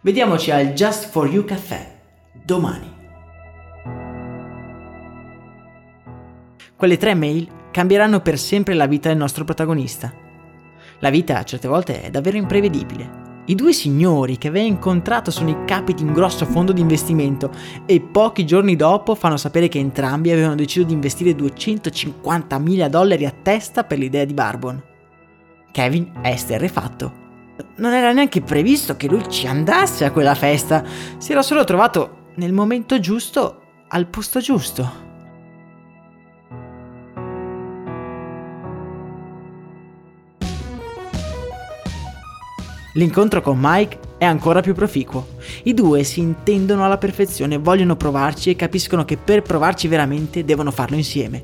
Vediamoci 0.00 0.50
al 0.50 0.72
Just 0.72 1.10
for 1.10 1.28
You 1.28 1.44
caffè 1.44 2.00
domani. 2.32 2.96
Quelle 6.76 6.96
tre 6.96 7.14
mail 7.14 7.48
cambieranno 7.70 8.20
per 8.20 8.38
sempre 8.38 8.74
la 8.74 8.86
vita 8.86 9.08
del 9.08 9.18
nostro 9.18 9.44
protagonista. 9.44 10.12
La 11.00 11.10
vita 11.10 11.42
certe 11.44 11.68
volte 11.68 12.02
è 12.02 12.10
davvero 12.10 12.36
imprevedibile 12.36 13.26
i 13.48 13.54
due 13.54 13.72
signori 13.72 14.36
che 14.36 14.48
aveva 14.48 14.66
incontrato 14.66 15.30
sono 15.30 15.48
i 15.48 15.64
capi 15.64 15.94
di 15.94 16.02
un 16.02 16.12
grosso 16.12 16.44
fondo 16.44 16.72
di 16.72 16.82
investimento 16.82 17.50
e 17.86 18.00
pochi 18.00 18.44
giorni 18.44 18.76
dopo 18.76 19.14
fanno 19.14 19.38
sapere 19.38 19.68
che 19.68 19.78
entrambi 19.78 20.30
avevano 20.30 20.54
deciso 20.54 20.84
di 20.84 20.92
investire 20.92 21.32
250.000 21.32 22.88
dollari 22.88 23.24
a 23.24 23.34
testa 23.42 23.84
per 23.84 23.98
l'idea 23.98 24.26
di 24.26 24.34
Barbon. 24.34 24.82
Kevin 25.72 26.12
è 26.20 26.28
esterrefatto. 26.28 27.26
Non 27.76 27.94
era 27.94 28.12
neanche 28.12 28.42
previsto 28.42 28.96
che 28.96 29.08
lui 29.08 29.26
ci 29.30 29.46
andasse 29.46 30.04
a 30.04 30.12
quella 30.12 30.34
festa, 30.34 30.84
si 31.16 31.32
era 31.32 31.42
solo 31.42 31.64
trovato 31.64 32.32
nel 32.36 32.52
momento 32.52 33.00
giusto 33.00 33.62
al 33.88 34.08
posto 34.08 34.40
giusto. 34.40 35.07
L'incontro 42.98 43.40
con 43.40 43.56
Mike 43.60 43.96
è 44.18 44.24
ancora 44.24 44.60
più 44.60 44.74
proficuo. 44.74 45.28
I 45.62 45.72
due 45.72 46.02
si 46.02 46.18
intendono 46.18 46.84
alla 46.84 46.98
perfezione, 46.98 47.56
vogliono 47.56 47.94
provarci 47.94 48.50
e 48.50 48.56
capiscono 48.56 49.04
che 49.04 49.16
per 49.16 49.42
provarci 49.42 49.86
veramente 49.86 50.44
devono 50.44 50.72
farlo 50.72 50.96
insieme. 50.96 51.40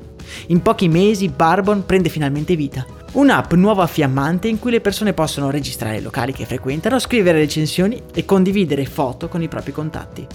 In 0.47 0.61
pochi 0.61 0.89
mesi 0.89 1.29
Barbon 1.29 1.85
prende 1.85 2.09
finalmente 2.09 2.57
vita. 2.57 2.85
Un'app 3.13 3.53
nuova 3.53 3.87
fiammante 3.87 4.49
in 4.49 4.59
cui 4.59 4.71
le 4.71 4.81
persone 4.81 5.13
possono 5.13 5.49
registrare 5.49 5.99
i 5.99 6.01
locali 6.01 6.33
che 6.33 6.45
frequentano, 6.45 6.99
scrivere 6.99 7.37
recensioni 7.37 8.01
e 8.13 8.25
condividere 8.25 8.83
foto 8.85 9.29
con 9.29 9.41
i 9.41 9.47
propri 9.47 9.71
contatti. 9.71 10.27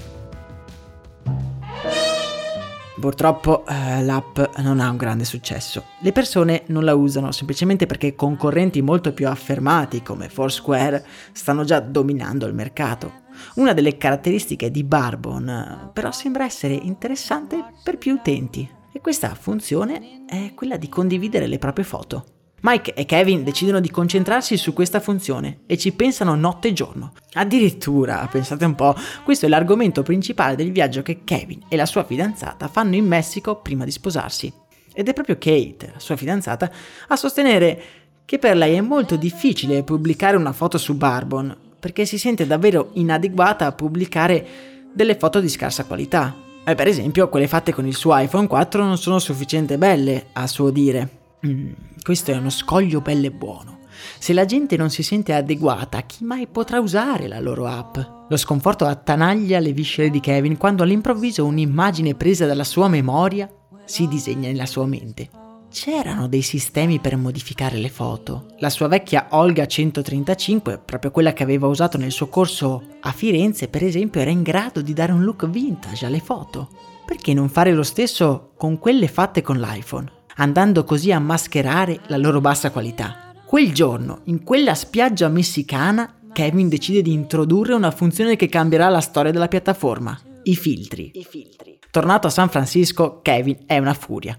Purtroppo 3.00 3.64
eh, 3.66 4.02
l'app 4.02 4.38
non 4.58 4.78
ha 4.78 4.90
un 4.90 4.96
grande 4.96 5.24
successo. 5.24 5.84
Le 6.00 6.12
persone 6.12 6.62
non 6.66 6.84
la 6.84 6.94
usano 6.94 7.32
semplicemente 7.32 7.86
perché 7.86 8.14
concorrenti 8.14 8.82
molto 8.82 9.12
più 9.12 9.26
affermati 9.26 10.02
come 10.02 10.28
Foursquare 10.28 11.04
stanno 11.32 11.64
già 11.64 11.80
dominando 11.80 12.46
il 12.46 12.54
mercato. 12.54 13.22
Una 13.54 13.72
delle 13.72 13.96
caratteristiche 13.96 14.70
di 14.70 14.84
Barbon 14.84 15.48
eh, 15.48 15.90
però 15.92 16.12
sembra 16.12 16.44
essere 16.44 16.74
interessante 16.74 17.64
per 17.82 17.96
più 17.96 18.14
utenti 18.14 18.68
e 18.92 19.00
questa 19.00 19.34
funzione 19.34 20.24
è 20.26 20.52
quella 20.54 20.76
di 20.76 20.88
condividere 20.88 21.46
le 21.46 21.58
proprie 21.58 21.84
foto. 21.84 22.39
Mike 22.62 22.92
e 22.92 23.06
Kevin 23.06 23.42
decidono 23.42 23.80
di 23.80 23.90
concentrarsi 23.90 24.56
su 24.58 24.74
questa 24.74 25.00
funzione 25.00 25.60
e 25.66 25.78
ci 25.78 25.92
pensano 25.92 26.34
notte 26.34 26.68
e 26.68 26.72
giorno. 26.74 27.12
Addirittura, 27.32 28.28
pensate 28.30 28.64
un 28.66 28.74
po', 28.74 28.94
questo 29.24 29.46
è 29.46 29.48
l'argomento 29.48 30.02
principale 30.02 30.56
del 30.56 30.70
viaggio 30.70 31.00
che 31.02 31.20
Kevin 31.24 31.62
e 31.68 31.76
la 31.76 31.86
sua 31.86 32.04
fidanzata 32.04 32.68
fanno 32.68 32.96
in 32.96 33.06
Messico 33.06 33.56
prima 33.56 33.84
di 33.84 33.90
sposarsi. 33.90 34.52
Ed 34.92 35.08
è 35.08 35.14
proprio 35.14 35.36
Kate, 35.38 35.90
la 35.94 36.00
sua 36.00 36.16
fidanzata, 36.16 36.70
a 37.08 37.16
sostenere 37.16 37.82
che 38.26 38.38
per 38.38 38.56
lei 38.56 38.74
è 38.74 38.80
molto 38.80 39.16
difficile 39.16 39.82
pubblicare 39.82 40.36
una 40.36 40.52
foto 40.52 40.76
su 40.76 40.94
Barbon, 40.96 41.56
perché 41.80 42.04
si 42.04 42.18
sente 42.18 42.46
davvero 42.46 42.90
inadeguata 42.92 43.64
a 43.64 43.72
pubblicare 43.72 44.46
delle 44.92 45.16
foto 45.16 45.40
di 45.40 45.48
scarsa 45.48 45.84
qualità. 45.84 46.36
E 46.62 46.74
per 46.74 46.86
esempio, 46.86 47.28
quelle 47.30 47.48
fatte 47.48 47.72
con 47.72 47.86
il 47.86 47.94
suo 47.94 48.16
iPhone 48.16 48.46
4 48.46 48.84
non 48.84 48.98
sono 48.98 49.18
sufficientemente 49.18 49.78
belle, 49.78 50.26
a 50.34 50.46
suo 50.46 50.70
dire. 50.70 51.19
Mm, 51.46 51.72
questo 52.02 52.32
è 52.32 52.36
uno 52.36 52.50
scoglio 52.50 53.00
belle 53.00 53.30
buono. 53.30 53.78
Se 54.18 54.32
la 54.32 54.44
gente 54.44 54.76
non 54.76 54.90
si 54.90 55.02
sente 55.02 55.34
adeguata, 55.34 56.02
chi 56.02 56.24
mai 56.24 56.46
potrà 56.46 56.80
usare 56.80 57.28
la 57.28 57.40
loro 57.40 57.66
app? 57.66 57.98
Lo 58.28 58.36
sconforto 58.36 58.86
attanaglia 58.86 59.58
le 59.58 59.72
viscere 59.72 60.10
di 60.10 60.20
Kevin 60.20 60.56
quando 60.56 60.82
all'improvviso 60.82 61.44
un'immagine 61.44 62.14
presa 62.14 62.46
dalla 62.46 62.64
sua 62.64 62.88
memoria 62.88 63.50
si 63.84 64.06
disegna 64.06 64.48
nella 64.48 64.66
sua 64.66 64.86
mente. 64.86 65.30
C'erano 65.70 66.28
dei 66.28 66.42
sistemi 66.42 66.98
per 66.98 67.16
modificare 67.16 67.76
le 67.76 67.90
foto. 67.90 68.46
La 68.58 68.70
sua 68.70 68.88
vecchia 68.88 69.28
Olga 69.30 69.66
135, 69.66 70.78
proprio 70.84 71.10
quella 71.10 71.32
che 71.32 71.44
aveva 71.44 71.68
usato 71.68 71.96
nel 71.96 72.10
suo 72.10 72.28
corso 72.28 72.82
a 73.00 73.12
Firenze, 73.12 73.68
per 73.68 73.84
esempio, 73.84 74.20
era 74.20 74.30
in 74.30 74.42
grado 74.42 74.82
di 74.82 74.92
dare 74.92 75.12
un 75.12 75.22
look 75.22 75.48
vintage 75.48 76.06
alle 76.06 76.20
foto. 76.20 76.68
Perché 77.06 77.34
non 77.34 77.48
fare 77.48 77.72
lo 77.72 77.84
stesso 77.84 78.52
con 78.56 78.78
quelle 78.78 79.08
fatte 79.08 79.42
con 79.42 79.58
l'iPhone? 79.58 80.18
Andando 80.40 80.84
così 80.84 81.12
a 81.12 81.18
mascherare 81.18 82.00
la 82.06 82.16
loro 82.16 82.40
bassa 82.40 82.70
qualità. 82.70 83.32
Quel 83.44 83.72
giorno, 83.72 84.20
in 84.24 84.42
quella 84.42 84.74
spiaggia 84.74 85.28
messicana, 85.28 86.14
Kevin 86.32 86.68
decide 86.68 87.02
di 87.02 87.12
introdurre 87.12 87.74
una 87.74 87.90
funzione 87.90 88.36
che 88.36 88.48
cambierà 88.48 88.88
la 88.88 89.00
storia 89.00 89.32
della 89.32 89.48
piattaforma, 89.48 90.18
i 90.44 90.56
filtri. 90.56 91.10
I 91.14 91.26
filtri. 91.28 91.78
Tornato 91.90 92.26
a 92.26 92.30
San 92.30 92.48
Francisco, 92.48 93.20
Kevin 93.20 93.58
è 93.66 93.78
una 93.78 93.94
furia. 93.94 94.36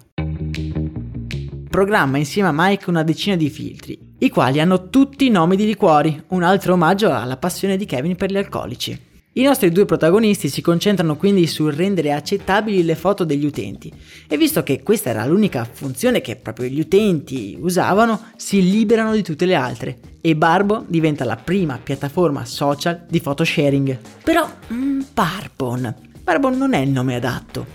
Programma 1.70 2.18
insieme 2.18 2.50
a 2.50 2.54
Mike 2.54 2.90
una 2.90 3.04
decina 3.04 3.36
di 3.36 3.50
filtri, 3.50 4.16
i 4.20 4.30
quali 4.30 4.60
hanno 4.60 4.90
tutti 4.90 5.30
nomi 5.30 5.56
di 5.56 5.66
liquori, 5.66 6.22
un 6.30 6.44
altro 6.44 6.74
omaggio 6.74 7.14
alla 7.14 7.38
passione 7.38 7.78
di 7.78 7.86
Kevin 7.86 8.16
per 8.16 8.32
gli 8.32 8.38
alcolici. 8.38 9.10
I 9.34 9.44
nostri 9.44 9.72
due 9.72 9.86
protagonisti 9.86 10.50
si 10.50 10.60
concentrano 10.60 11.16
quindi 11.16 11.48
sul 11.48 11.72
rendere 11.72 12.12
accettabili 12.12 12.84
le 12.84 12.96
foto 12.96 13.24
degli 13.24 13.46
utenti 13.46 13.90
e 14.28 14.36
visto 14.36 14.62
che 14.62 14.84
questa 14.84 15.12
era 15.12 15.26
l'unica 15.26 15.64
funzione 15.64 16.20
che 16.20 16.36
proprio 16.36 16.68
gli 16.68 16.82
utenti 16.82 17.58
usavano, 17.58 18.24
si 18.36 18.70
liberano 18.70 19.14
di 19.14 19.24
tutte 19.24 19.46
le 19.46 19.56
altre 19.56 20.00
e 20.20 20.36
Barbo 20.36 20.84
diventa 20.86 21.24
la 21.24 21.38
prima 21.38 21.80
piattaforma 21.82 22.44
social 22.44 23.06
di 23.08 23.22
photo 23.22 23.46
sharing. 23.46 23.98
Però, 24.22 24.46
mm, 24.74 25.00
Barbon. 25.14 25.96
Barbon 26.22 26.58
non 26.58 26.74
è 26.74 26.80
il 26.80 26.90
nome 26.90 27.16
adatto. 27.16 27.66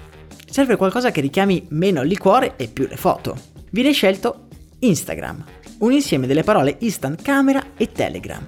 Serve 0.44 0.76
qualcosa 0.76 1.10
che 1.10 1.22
richiami 1.22 1.68
meno 1.70 2.02
il 2.02 2.08
liquore 2.08 2.56
e 2.56 2.68
più 2.68 2.86
le 2.86 2.96
foto. 2.96 3.34
Viene 3.70 3.92
scelto 3.92 4.48
Instagram, 4.80 5.42
un 5.78 5.92
insieme 5.92 6.26
delle 6.26 6.42
parole 6.42 6.76
Instant 6.80 7.22
Camera 7.22 7.64
e 7.78 7.90
Telegram. 7.92 8.46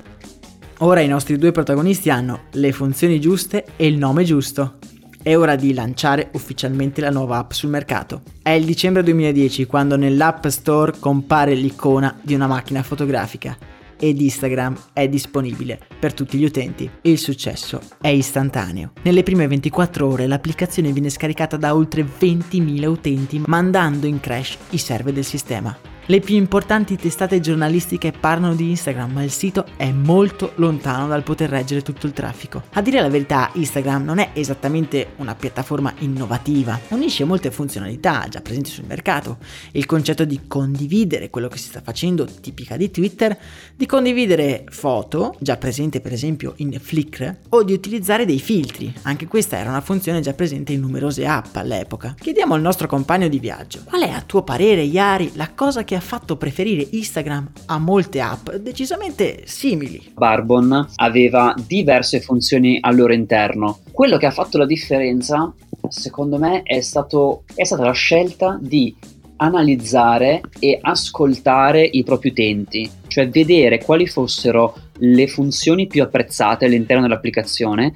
Ora 0.81 1.01
i 1.01 1.09
nostri 1.09 1.37
due 1.39 1.51
protagonisti 1.51 2.09
hanno 2.09 2.43
le 2.53 2.71
funzioni 2.71 3.21
giuste 3.21 3.65
e 3.75 3.89
il 3.89 3.99
nome 3.99 4.23
giusto. 4.23 4.77
È 5.21 5.37
ora 5.37 5.57
di 5.57 5.75
lanciare 5.75 6.31
ufficialmente 6.35 7.01
la 7.01 7.11
nuova 7.11 7.39
app 7.39 7.51
sul 7.51 7.69
mercato. 7.69 8.23
È 8.41 8.51
il 8.51 8.65
dicembre 8.65 9.03
2010 9.03 9.67
quando 9.67 9.97
nell'App 9.97 10.47
Store 10.47 10.95
compare 11.01 11.55
l'icona 11.55 12.17
di 12.23 12.35
una 12.35 12.47
macchina 12.47 12.85
fotografica 12.85 13.59
ed 13.99 14.21
Instagram 14.21 14.79
è 14.93 15.09
disponibile 15.09 15.81
per 15.99 16.15
tutti 16.15 16.39
gli 16.39 16.45
utenti. 16.45 16.89
Il 17.03 17.19
successo 17.19 17.81
è 18.01 18.09
istantaneo. 18.09 18.93
Nelle 19.03 19.25
prime 19.25 19.49
24 19.49 20.07
ore 20.07 20.29
l'applicazione 20.29 20.93
viene 20.93 21.11
scaricata 21.11 21.57
da 21.57 21.75
oltre 21.75 22.03
20.000 22.05 22.87
utenti 22.87 23.43
mandando 23.45 24.07
in 24.07 24.21
crash 24.21 24.57
i 24.71 24.79
server 24.79 25.13
del 25.13 25.25
sistema. 25.25 25.77
Le 26.11 26.21
più 26.21 26.37
importanti 26.37 26.97
testate 26.97 27.39
giornalistiche 27.39 28.13
parlano 28.19 28.55
di 28.55 28.71
Instagram, 28.71 29.13
ma 29.13 29.23
il 29.23 29.31
sito 29.31 29.67
è 29.77 29.93
molto 29.93 30.53
lontano 30.55 31.07
dal 31.07 31.23
poter 31.23 31.51
reggere 31.51 31.83
tutto 31.83 32.07
il 32.07 32.15
traffico. 32.15 32.63
A 32.73 32.81
dire 32.81 33.03
la 33.03 33.11
verità, 33.11 33.51
Instagram 33.53 34.05
non 34.05 34.19
è 34.19 34.31
esattamente 34.33 35.09
una 35.17 35.35
piattaforma 35.35 35.93
innovativa, 35.99 36.81
unisce 36.89 37.25
molte 37.25 37.51
funzionalità 37.51 38.25
già 38.31 38.41
presenti 38.41 38.71
sul 38.71 38.87
mercato. 38.87 39.37
Il 39.73 39.85
concetto 39.85 40.25
di 40.25 40.47
condividere 40.47 41.29
quello 41.29 41.49
che 41.49 41.59
si 41.59 41.69
sta 41.69 41.83
facendo, 41.83 42.25
tipica 42.25 42.79
di 42.79 42.91
Twitter, 42.91 43.37
di 43.77 43.85
condividere 43.85 44.65
foto, 44.71 45.37
già 45.41 45.59
presente 45.59 46.01
per 46.01 46.15
esempio 46.15 46.55
in 46.57 46.75
Flickr, 46.81 47.37
o 47.51 47.63
di 47.63 47.75
utilizzare 47.75 48.25
dei 48.25 48.41
filtri. 48.41 48.91
Anche 49.03 49.27
questa 49.27 49.59
era 49.59 49.69
una 49.69 49.83
funzione 49.83 50.21
già 50.21 50.33
presente 50.33 50.73
in 50.73 50.81
numerose 50.81 51.27
app 51.27 51.55
all'epoca. 51.57 52.15
Chiediamo 52.19 52.55
al 52.55 52.63
nostro 52.63 52.87
compagno 52.87 53.29
di 53.29 53.39
viaggio, 53.39 53.83
qual 53.85 54.05
è 54.05 54.09
a 54.09 54.23
tuo 54.23 54.43
parere, 54.43 54.81
Yari, 54.81 55.33
la 55.35 55.51
cosa 55.55 55.85
che 55.85 55.97
ha 55.97 55.98
fatto 56.01 56.37
preferire 56.37 56.87
Instagram 56.91 57.51
a 57.67 57.79
molte 57.79 58.21
app 58.21 58.51
decisamente 58.53 59.43
simili. 59.45 60.13
Barbon 60.15 60.89
aveva 60.97 61.55
diverse 61.67 62.21
funzioni 62.21 62.79
al 62.81 62.97
loro 62.97 63.13
interno. 63.13 63.79
Quello 63.91 64.17
che 64.17 64.27
ha 64.27 64.31
fatto 64.31 64.59
la 64.59 64.67
differenza, 64.67 65.53
secondo 65.89 66.39
me, 66.39 66.63
è, 66.63 66.81
stato, 66.81 67.45
è 67.55 67.65
stata 67.65 67.85
la 67.85 67.93
scelta 67.93 68.59
di 68.61 68.95
analizzare 69.39 70.41
e 70.59 70.79
ascoltare 70.81 71.83
i 71.85 72.03
propri 72.03 72.31
utenti, 72.31 72.91
cioè 73.07 73.29
vedere 73.29 73.83
quali 73.83 74.07
fossero 74.07 74.75
le 74.99 75.27
funzioni 75.29 75.87
più 75.87 76.03
apprezzate 76.03 76.65
all'interno 76.65 77.03
dell'applicazione. 77.03 77.93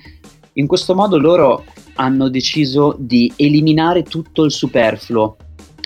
In 0.55 0.67
questo 0.67 0.95
modo 0.95 1.19
loro 1.19 1.65
hanno 1.95 2.29
deciso 2.29 2.95
di 2.99 3.33
eliminare 3.37 4.03
tutto 4.03 4.45
il 4.45 4.53
superfluo, 4.53 5.37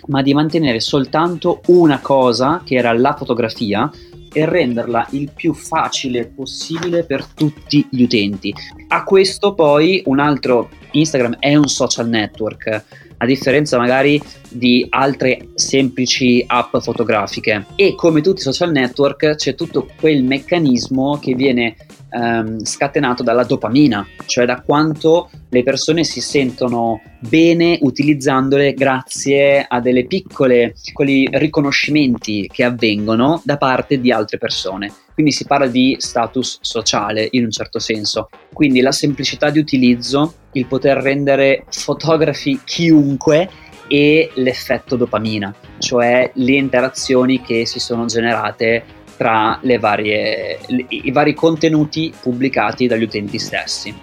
ma 0.07 0.23
di 0.23 0.35
mantenere 0.35 0.81
soltanto 0.81 1.61
una 1.67 2.01
cosa, 2.01 2.63
che 2.65 2.77
era 2.77 2.93
la 2.93 3.15
fotografia, 3.15 3.91
e 4.33 4.45
renderla 4.45 5.07
il 5.13 5.31
più 5.35 5.55
facile 5.55 6.27
possibile 6.27 7.05
per 7.05 7.25
tutti 7.25 7.87
gli 7.91 8.03
utenti. 8.03 8.53
A 8.89 9.03
questo 9.03 9.55
poi 9.55 10.03
un 10.07 10.19
altro 10.19 10.69
Instagram 10.91 11.37
è 11.39 11.55
un 11.55 11.69
social 11.69 12.07
network, 12.09 12.85
a 13.19 13.25
differenza 13.25 13.79
magari 13.79 14.21
di 14.51 14.87
altre 14.91 15.49
semplici 15.55 16.45
app 16.47 16.77
fotografiche 16.77 17.65
e 17.77 17.95
come 17.95 18.21
tutti 18.21 18.41
i 18.41 18.43
social 18.43 18.71
network 18.73 19.37
c'è 19.37 19.55
tutto 19.55 19.89
quel 19.99 20.23
meccanismo 20.23 21.19
che 21.19 21.35
viene 21.35 21.77
ehm, 22.11 22.63
scatenato 22.63 23.23
dalla 23.23 23.45
dopamina, 23.45 24.07
cioè 24.27 24.45
da 24.45 24.61
quanto 24.61 25.31
le 25.49 25.63
persone 25.63 26.05
si 26.05 26.21
sentono 26.21 27.01
bene 27.21 27.79
utilizzandole 27.83 28.75
grazie 28.75 29.65
a 29.67 29.81
delle 29.81 30.07
piccole 30.07 30.75
piccoli 30.83 31.29
riconoscimenti 31.31 32.49
che 32.53 32.65
avvengono 32.65 33.41
da 33.45 33.57
parte 33.57 34.01
di 34.01 34.11
altre 34.11 34.39
persone. 34.39 34.93
Quindi 35.15 35.33
si 35.33 35.47
parla 35.47 35.67
di 35.67 35.97
status 35.99 36.59
sociale 36.61 37.29
in 37.31 37.45
un 37.45 37.51
certo 37.51 37.79
senso. 37.79 38.29
Quindi 38.53 38.81
la 38.81 38.93
semplicità 38.93 39.51
di 39.51 39.59
utilizzo, 39.59 40.35
il 40.53 40.67
poter 40.67 40.99
rendere 40.99 41.65
fotografi 41.71 42.61
chiunque 42.65 43.49
e 43.89 44.31
l'effetto 44.35 44.97
dopamina, 44.97 45.55
cioè 45.79 46.31
le 46.35 46.53
interazioni 46.53 47.41
che 47.41 47.67
si 47.67 47.79
sono 47.79 48.07
generate 48.07 48.85
tra 49.17 49.61
varie, 49.79 50.59
i 50.89 51.11
vari 51.11 51.35
contenuti 51.35 52.13
pubblicati 52.21 52.87
dagli 52.87 53.05
utenti 53.05 53.39
stessi. 53.39 53.95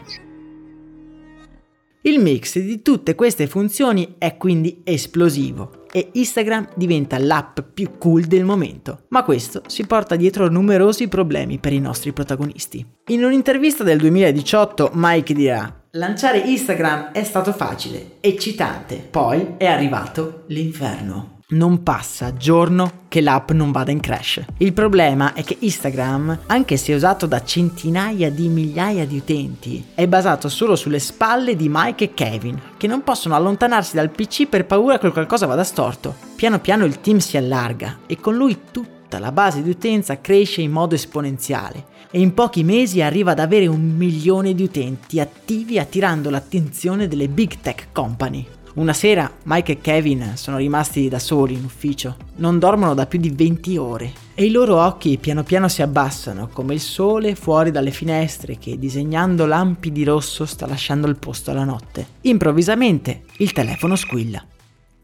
Il 2.06 2.20
mix 2.20 2.60
di 2.60 2.82
tutte 2.82 3.16
queste 3.16 3.48
funzioni 3.48 4.16
è 4.18 4.36
quindi 4.36 4.82
esplosivo 4.84 5.86
e 5.90 6.10
Instagram 6.12 6.72
diventa 6.76 7.18
l'app 7.18 7.60
più 7.74 7.92
cool 7.98 8.24
del 8.24 8.44
momento. 8.44 9.04
Ma 9.08 9.24
questo 9.24 9.62
si 9.68 9.86
porta 9.86 10.18
dietro 10.18 10.50
numerosi 10.50 11.08
problemi 11.08 11.60
per 11.60 11.72
i 11.72 11.80
nostri 11.80 12.12
protagonisti. 12.12 12.86
In 13.08 13.24
un'intervista 13.24 13.86
del 13.86 14.00
2018 14.00 14.92
Mike 14.96 15.34
dirà 15.34 15.82
Lanciare 15.92 16.40
Instagram 16.40 17.12
è 17.14 17.24
stato 17.24 17.54
facile, 17.54 18.18
eccitante, 18.20 18.96
poi 18.98 19.54
è 19.58 19.68
arrivato 19.68 20.44
l'inferno 20.48 21.33
non 21.54 21.84
passa 21.84 22.34
giorno 22.34 23.02
che 23.08 23.22
l'app 23.22 23.52
non 23.52 23.72
vada 23.72 23.92
in 23.92 24.00
crash. 24.00 24.44
Il 24.58 24.74
problema 24.74 25.34
è 25.34 25.44
che 25.44 25.58
Instagram, 25.60 26.40
anche 26.48 26.78
se 26.78 26.94
usato 26.94 27.26
da 27.26 27.44
centinaia 27.44 28.32
di 28.32 28.48
migliaia 28.48 29.06
di 29.06 29.18
utenti, 29.18 29.86
è 29.94 30.08
basato 30.08 30.50
solo 30.50 30.76
sulle 30.76 31.00
spalle 31.00 31.56
di 31.56 31.68
Mike 31.70 32.06
e 32.06 32.14
Kevin, 32.14 32.60
che 32.78 32.88
non 32.88 33.04
possono 33.04 33.36
allontanarsi 33.36 33.96
dal 33.96 34.10
PC 34.10 34.48
per 34.48 34.66
paura 34.66 34.98
che 34.98 35.12
qualcosa 35.12 35.46
vada 35.46 35.64
storto. 35.64 36.16
Piano 36.36 36.60
piano 36.60 36.86
il 36.86 37.02
team 37.02 37.20
si 37.20 37.38
allarga 37.38 38.00
e 38.08 38.20
con 38.20 38.36
lui 38.36 38.60
tutta 38.72 39.20
la 39.20 39.32
base 39.32 39.62
di 39.62 39.70
utenza 39.70 40.20
cresce 40.20 40.62
in 40.62 40.72
modo 40.72 40.96
esponenziale 40.96 41.92
e 42.10 42.20
in 42.20 42.34
pochi 42.34 42.64
mesi 42.64 43.02
arriva 43.02 43.32
ad 43.32 43.40
avere 43.40 43.68
un 43.68 43.82
milione 43.96 44.54
di 44.54 44.64
utenti 44.64 45.20
attivi 45.20 45.80
attirando 45.80 46.30
l'attenzione 46.30 47.08
delle 47.08 47.28
big 47.28 47.58
tech 47.62 47.88
company. 47.92 48.46
Una 48.76 48.94
sera 48.94 49.32
Mike 49.44 49.74
e 49.74 49.82
Kevin 49.82 50.32
sono 50.34 50.58
rimasti 50.58 51.08
da 51.08 51.20
soli 51.20 51.54
in 51.54 51.64
ufficio, 51.64 52.18
non 52.38 52.58
dormono 52.58 52.96
da 52.96 53.06
più 53.06 53.20
di 53.20 53.30
20 53.30 53.78
ore 53.78 54.12
e 54.34 54.46
i 54.46 54.50
loro 54.50 54.82
occhi 54.82 55.20
piano 55.20 55.44
piano 55.44 55.68
si 55.68 55.84
abbassano 55.84 56.50
come 56.52 56.74
il 56.74 56.80
sole 56.80 57.36
fuori 57.36 57.70
dalle 57.70 57.92
finestre 57.92 58.58
che 58.58 58.80
disegnando 58.80 59.46
lampi 59.46 59.92
di 59.92 60.04
rosso 60.04 60.46
sta 60.46 60.66
lasciando 60.66 61.06
il 61.08 61.18
posto 61.18 61.52
alla 61.52 61.66
notte. 61.66 62.08
Improvvisamente 62.22 63.26
il 63.38 63.52
telefono 63.52 63.96
squilla. 63.96 64.44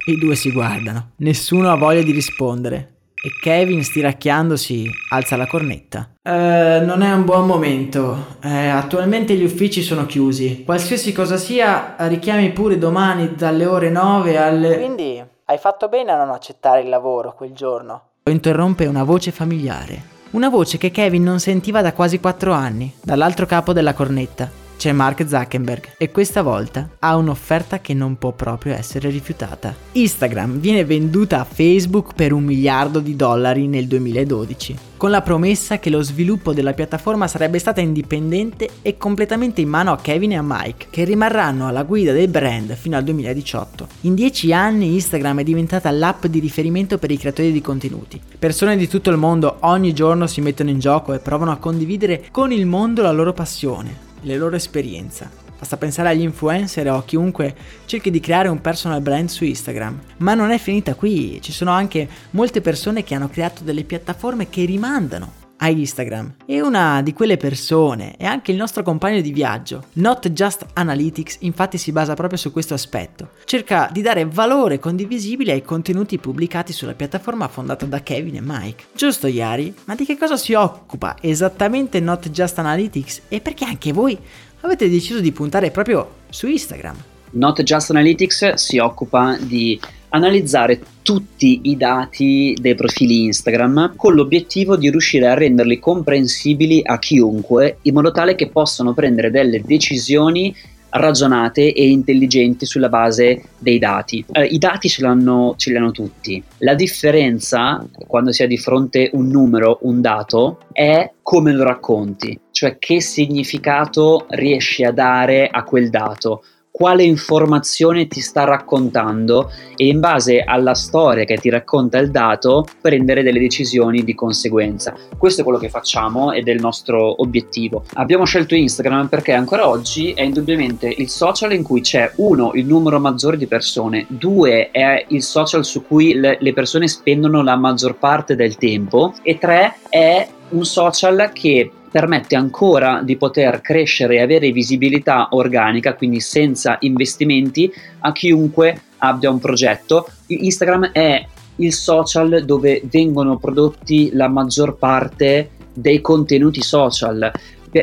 I 0.08 0.18
due 0.18 0.36
si 0.36 0.52
guardano, 0.52 1.12
nessuno 1.18 1.72
ha 1.72 1.76
voglia 1.76 2.02
di 2.02 2.12
rispondere 2.12 2.99
e 3.22 3.32
Kevin, 3.42 3.84
stiracchiandosi, 3.84 4.90
alza 5.10 5.36
la 5.36 5.48
cornetta. 5.48 6.10
Eh, 6.22 6.82
non 6.86 7.02
è 7.02 7.12
un 7.12 7.26
buon 7.26 7.46
momento. 7.46 8.38
Eh, 8.42 8.68
attualmente 8.68 9.36
gli 9.36 9.44
uffici 9.44 9.82
sono 9.82 10.06
chiusi. 10.06 10.64
Qualsiasi 10.66 11.12
cosa 11.12 11.38
sia, 11.38 11.96
richiami 11.98 12.52
pure 12.52 12.78
domani 12.78 13.36
dalle 13.36 13.66
ore 13.66 13.90
9 13.90 14.38
alle... 14.38 14.78
Quindi 14.78 15.24
hai 15.46 15.58
fatto 15.58 15.90
bene 15.90 16.12
a 16.12 16.18
non 16.18 16.30
accettare 16.30 16.82
il 16.82 16.90
lavoro 16.90 17.34
quel 17.34 17.54
giorno. 17.54 18.04
Interrompe 18.24 18.86
una 18.86 19.04
voce 19.04 19.32
familiare. 19.32 20.18
Una 20.32 20.50
voce 20.50 20.78
che 20.78 20.92
Kevin 20.92 21.24
non 21.24 21.40
sentiva 21.40 21.82
da 21.82 21.94
quasi 21.94 22.20
4 22.20 22.54
anni, 22.54 22.94
dall'altro 23.02 23.46
capo 23.48 23.74
della 23.74 23.94
cornetta 23.94 24.59
c'è 24.80 24.94
Mark 24.94 25.28
Zuckerberg 25.28 25.90
e 25.98 26.10
questa 26.10 26.42
volta 26.42 26.92
ha 27.00 27.18
un'offerta 27.18 27.82
che 27.82 27.94
non 27.94 28.18
può 28.18 28.32
proprio 28.32 28.74
essere 28.74 29.10
rifiutata. 29.10 29.76
Instagram 29.92 30.58
viene 30.60 30.86
venduta 30.86 31.42
a 31.42 31.44
Facebook 31.44 32.14
per 32.14 32.32
un 32.32 32.46
miliardo 32.46 33.02
di 33.02 33.14
dollari 33.18 33.68
nel 33.68 33.88
2012, 33.88 34.78
con 34.96 35.10
la 35.10 35.22
promessa 35.22 35.80
che 35.80 35.90
lo 35.90 36.02
sviluppo 36.02 36.54
della 36.54 36.72
piattaforma 36.72 37.28
sarebbe 37.28 37.60
stata 37.60 37.82
indipendente 37.82 38.70
e 38.82 38.96
completamente 38.96 39.60
in 39.60 39.68
mano 39.68 39.92
a 39.92 39.98
Kevin 39.98 40.32
e 40.32 40.38
a 40.38 40.44
Mike, 40.46 40.88
che 40.90 41.04
rimarranno 41.04 41.68
alla 41.68 41.84
guida 41.84 42.14
del 42.14 42.30
brand 42.30 42.74
fino 42.76 42.96
al 42.96 43.04
2018. 43.04 43.86
In 44.02 44.16
dieci 44.16 44.54
anni 44.54 44.94
Instagram 44.94 45.42
è 45.42 45.44
diventata 45.44 45.92
l'app 45.92 46.26
di 46.28 46.40
riferimento 46.40 46.98
per 46.98 47.12
i 47.12 47.18
creatori 47.18 47.52
di 47.52 47.60
contenuti. 47.60 48.22
Persone 48.40 48.78
di 48.78 48.88
tutto 48.88 49.10
il 49.10 49.18
mondo 49.18 49.58
ogni 49.62 49.92
giorno 49.92 50.26
si 50.26 50.40
mettono 50.40 50.70
in 50.70 50.80
gioco 50.80 51.12
e 51.12 51.20
provano 51.20 51.52
a 51.52 51.58
condividere 51.58 52.28
con 52.32 52.54
il 52.54 52.66
mondo 52.66 53.02
la 53.02 53.12
loro 53.12 53.34
passione 53.34 54.08
le 54.22 54.38
loro 54.38 54.56
esperienze. 54.56 55.48
Basta 55.58 55.76
pensare 55.78 56.10
agli 56.10 56.22
influencer 56.22 56.90
o 56.90 56.98
a 56.98 57.04
chiunque 57.04 57.54
cerchi 57.86 58.12
di 58.12 58.20
creare 58.20 58.48
un 58.48 58.62
personal 58.62 59.02
brand 59.02 59.28
su 59.28 59.44
Instagram. 59.44 60.00
Ma 60.18 60.34
non 60.34 60.52
è 60.52 60.58
finita 60.58 60.96
qui, 60.96 61.42
ci 61.42 61.52
sono 61.52 61.72
anche 61.72 62.08
molte 62.32 62.62
persone 62.62 63.04
che 63.04 63.14
hanno 63.14 63.28
creato 63.28 63.64
delle 63.64 63.84
piattaforme 63.84 64.50
che 64.50 64.64
rimandano 64.64 65.39
a 65.60 65.70
Instagram. 65.70 66.36
E 66.46 66.62
una 66.62 67.02
di 67.02 67.14
quelle 67.14 67.38
persone 67.38 68.16
è 68.18 68.26
anche 68.26 68.52
il 68.52 68.58
nostro 68.58 68.84
compagno 68.84 69.22
di 69.22 69.32
viaggio. 69.32 69.86
Not 69.94 70.30
Just 70.32 70.66
Analytics 70.74 71.38
infatti 71.42 71.78
si 71.78 71.92
basa 71.92 72.14
proprio 72.14 72.38
su 72.38 72.52
questo 72.52 72.74
aspetto. 72.74 73.32
Cerca 73.46 73.90
di 73.92 74.02
dare 74.02 74.26
valore 74.26 74.80
condivisibile 74.80 75.52
ai 75.52 75.62
contenuti 75.62 76.18
pubblicati 76.18 76.74
sulla 76.74 76.94
piattaforma 76.94 77.48
fondata 77.48 77.86
da 77.86 78.02
Kevin 78.02 78.36
e 78.36 78.42
Mike. 78.42 78.86
Giusto 78.94 79.28
Yari? 79.28 79.74
Ma 79.86 79.96
di 79.96 80.06
che 80.06 80.18
cosa 80.18 80.38
si 80.38 80.54
occupa 80.54 81.18
esattamente 81.22 82.00
Not 82.00 82.30
Just 82.30 82.58
Analytics 82.60 83.22
e 83.28 83.42
perché 83.42 83.66
anche 83.66 83.92
voi 83.92 84.18
avete 84.62 84.90
deciso 84.90 85.20
di 85.20 85.32
puntare 85.32 85.72
proprio 85.72 86.16
su 86.30 86.48
Instagram? 86.48 86.96
Not 87.32 87.62
Just 87.62 87.92
Analytics 87.92 88.54
si 88.54 88.78
occupa 88.80 89.38
di 89.40 89.80
analizzare 90.10 90.80
tutti 91.02 91.62
i 91.64 91.78
dati 91.78 92.56
dei 92.60 92.76
profili 92.76 93.26
Instagram 93.26 93.96
con 93.96 94.14
l'obiettivo 94.14 94.76
di 94.76 94.90
riuscire 94.90 95.28
a 95.28 95.34
renderli 95.34 95.80
comprensibili 95.80 96.82
a 96.84 97.00
chiunque 97.00 97.78
in 97.84 97.94
modo 97.94 98.12
tale 98.12 98.36
che 98.36 98.50
possano 98.50 98.94
prendere 98.94 99.32
delle 99.32 99.62
decisioni 99.62 100.54
ragionate 100.92 101.74
e 101.74 101.88
intelligenti 101.90 102.66
sulla 102.66 102.90
base 102.90 103.44
dei 103.58 103.80
dati. 103.80 104.26
Eh, 104.32 104.46
I 104.46 104.58
dati 104.58 104.90
ce, 104.90 105.04
l'hanno, 105.04 105.54
ce 105.58 105.70
li 105.72 105.78
hanno 105.78 105.92
tutti. 105.92 106.42
La 106.60 106.74
differenza 106.74 107.86
quando 108.08 108.32
si 108.32 108.44
ha 108.44 108.48
di 108.48 108.58
fronte 108.58 109.10
un 109.14 109.28
numero, 109.28 109.80
un 109.82 110.02
dato, 110.02 110.60
è 110.72 111.12
come 111.22 111.54
lo 111.54 111.64
racconti, 111.64 112.40
cioè 112.52 112.78
che 112.80 113.02
significato 113.02 114.26
riesci 114.30 114.84
a 114.84 114.92
dare 114.92 115.48
a 115.48 115.64
quel 115.64 115.90
dato 115.90 116.44
quale 116.72 117.04
informazione 117.04 118.08
ti 118.08 118.22
sta 118.22 118.44
raccontando 118.44 119.52
e 119.76 119.88
in 119.88 120.00
base 120.00 120.42
alla 120.42 120.76
storia 120.76 121.26
che 121.26 121.38
ti 121.38 121.50
racconta 121.50 121.98
il 121.98 122.12
dato 122.12 122.66
prendere 122.82 123.24
delle 123.24 123.40
decisioni 123.40 124.04
di 124.04 124.16
conseguenza. 124.16 124.96
Questo 125.18 125.42
è 125.42 125.44
quello 125.44 125.60
che 125.60 125.70
facciamo 125.70 126.32
ed 126.32 126.48
è 126.48 126.52
il 126.52 126.62
nostro 126.62 127.22
obiettivo. 127.22 127.84
Abbiamo 127.94 128.26
scelto 128.26 128.56
Instagram 128.56 129.08
perché 129.08 129.34
ancora 129.34 129.68
oggi 129.68 130.12
è 130.12 130.22
indubbiamente 130.22 130.88
il 130.88 131.10
social 131.10 131.54
in 131.54 131.64
cui 131.64 131.82
c'è 131.82 132.12
uno 132.16 132.52
il 132.54 132.66
numero 132.66 133.00
maggiore 133.00 133.38
di 133.38 133.48
persone, 133.48 134.06
due 134.08 134.72
è 134.72 135.06
il 135.10 135.24
social 135.24 135.66
su 135.66 135.86
cui 135.86 136.14
le 136.14 136.54
persone 136.54 136.88
spendono 136.88 137.42
la 137.42 137.56
maggior 137.56 137.98
parte 137.98 138.36
del 138.36 138.56
tempo 138.56 139.14
e 139.24 139.38
tre 139.38 139.78
è 139.90 140.28
un 140.50 140.66
social 140.66 141.32
che 141.34 141.72
permette 141.90 142.36
ancora 142.36 143.02
di 143.04 143.18
poter 143.18 143.62
crescere 143.62 144.16
e 144.16 144.22
avere 144.22 144.52
visibilità 144.52 145.30
organica, 145.32 145.96
quindi 145.96 146.20
senza 146.20 146.78
investimenti, 146.82 147.72
a 148.00 148.12
chiunque 148.12 148.82
abbia 148.98 149.30
un 149.30 149.40
progetto. 149.40 150.08
Instagram 150.28 150.92
è 150.92 151.26
il 151.58 151.74
social 151.74 152.44
dove 152.46 152.82
vengono 152.86 153.38
prodotti 153.38 154.12
la 154.14 154.28
maggior 154.28 154.78
parte 154.78 155.50
dei 155.74 156.02
contenuti 156.02 156.62
social 156.62 157.32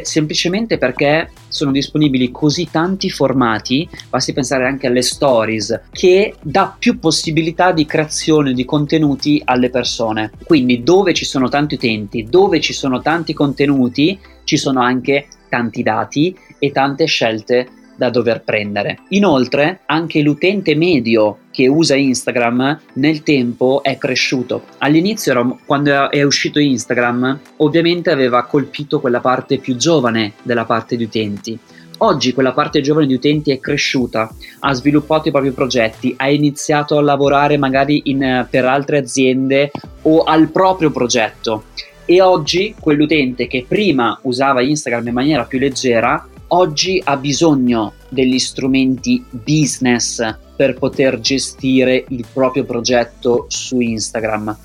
semplicemente 0.02 0.78
perché 0.78 1.30
sono 1.48 1.70
disponibili 1.70 2.30
così 2.30 2.68
tanti 2.70 3.10
formati, 3.10 3.88
basti 4.08 4.32
pensare 4.32 4.66
anche 4.66 4.86
alle 4.86 5.02
stories, 5.02 5.82
che 5.90 6.34
dà 6.42 6.74
più 6.78 6.98
possibilità 6.98 7.72
di 7.72 7.86
creazione 7.86 8.52
di 8.52 8.64
contenuti 8.64 9.40
alle 9.44 9.70
persone. 9.70 10.30
Quindi 10.44 10.82
dove 10.82 11.14
ci 11.14 11.24
sono 11.24 11.48
tanti 11.48 11.74
utenti, 11.74 12.24
dove 12.24 12.60
ci 12.60 12.72
sono 12.72 13.00
tanti 13.00 13.32
contenuti, 13.32 14.18
ci 14.44 14.56
sono 14.56 14.80
anche 14.80 15.28
tanti 15.48 15.82
dati 15.82 16.36
e 16.58 16.72
tante 16.72 17.06
scelte 17.06 17.68
da 17.96 18.10
dover 18.10 18.42
prendere. 18.42 18.98
Inoltre, 19.10 19.80
anche 19.86 20.20
l'utente 20.20 20.74
medio 20.74 21.38
che 21.56 21.68
usa 21.68 21.94
Instagram 21.94 22.78
nel 22.96 23.22
tempo 23.22 23.82
è 23.82 23.96
cresciuto. 23.96 24.64
All'inizio, 24.76 25.32
era, 25.32 25.56
quando 25.64 26.10
è 26.10 26.22
uscito 26.22 26.58
Instagram, 26.58 27.38
ovviamente 27.56 28.10
aveva 28.10 28.44
colpito 28.44 29.00
quella 29.00 29.20
parte 29.20 29.56
più 29.56 29.74
giovane 29.74 30.34
della 30.42 30.66
parte 30.66 30.98
di 30.98 31.04
utenti. 31.04 31.58
Oggi 31.98 32.34
quella 32.34 32.52
parte 32.52 32.82
giovane 32.82 33.06
di 33.06 33.14
utenti 33.14 33.52
è 33.52 33.58
cresciuta, 33.58 34.30
ha 34.60 34.72
sviluppato 34.74 35.28
i 35.28 35.30
propri 35.30 35.50
progetti, 35.52 36.12
ha 36.18 36.28
iniziato 36.28 36.98
a 36.98 37.00
lavorare 37.00 37.56
magari 37.56 38.02
in, 38.04 38.46
per 38.50 38.66
altre 38.66 38.98
aziende 38.98 39.70
o 40.02 40.24
al 40.24 40.50
proprio 40.50 40.90
progetto. 40.90 41.64
E 42.04 42.20
oggi 42.20 42.74
quell'utente 42.78 43.46
che 43.46 43.64
prima 43.66 44.18
usava 44.24 44.60
Instagram 44.60 45.06
in 45.06 45.14
maniera 45.14 45.44
più 45.44 45.58
leggera 45.58 46.28
oggi 46.48 47.00
ha 47.02 47.16
bisogno 47.16 47.94
degli 48.10 48.38
strumenti 48.38 49.24
business 49.30 50.44
per 50.56 50.78
poter 50.78 51.20
gestire 51.20 52.04
il 52.08 52.24
proprio 52.32 52.64
progetto 52.64 53.44
su 53.48 53.80
Instagram. 53.80 54.56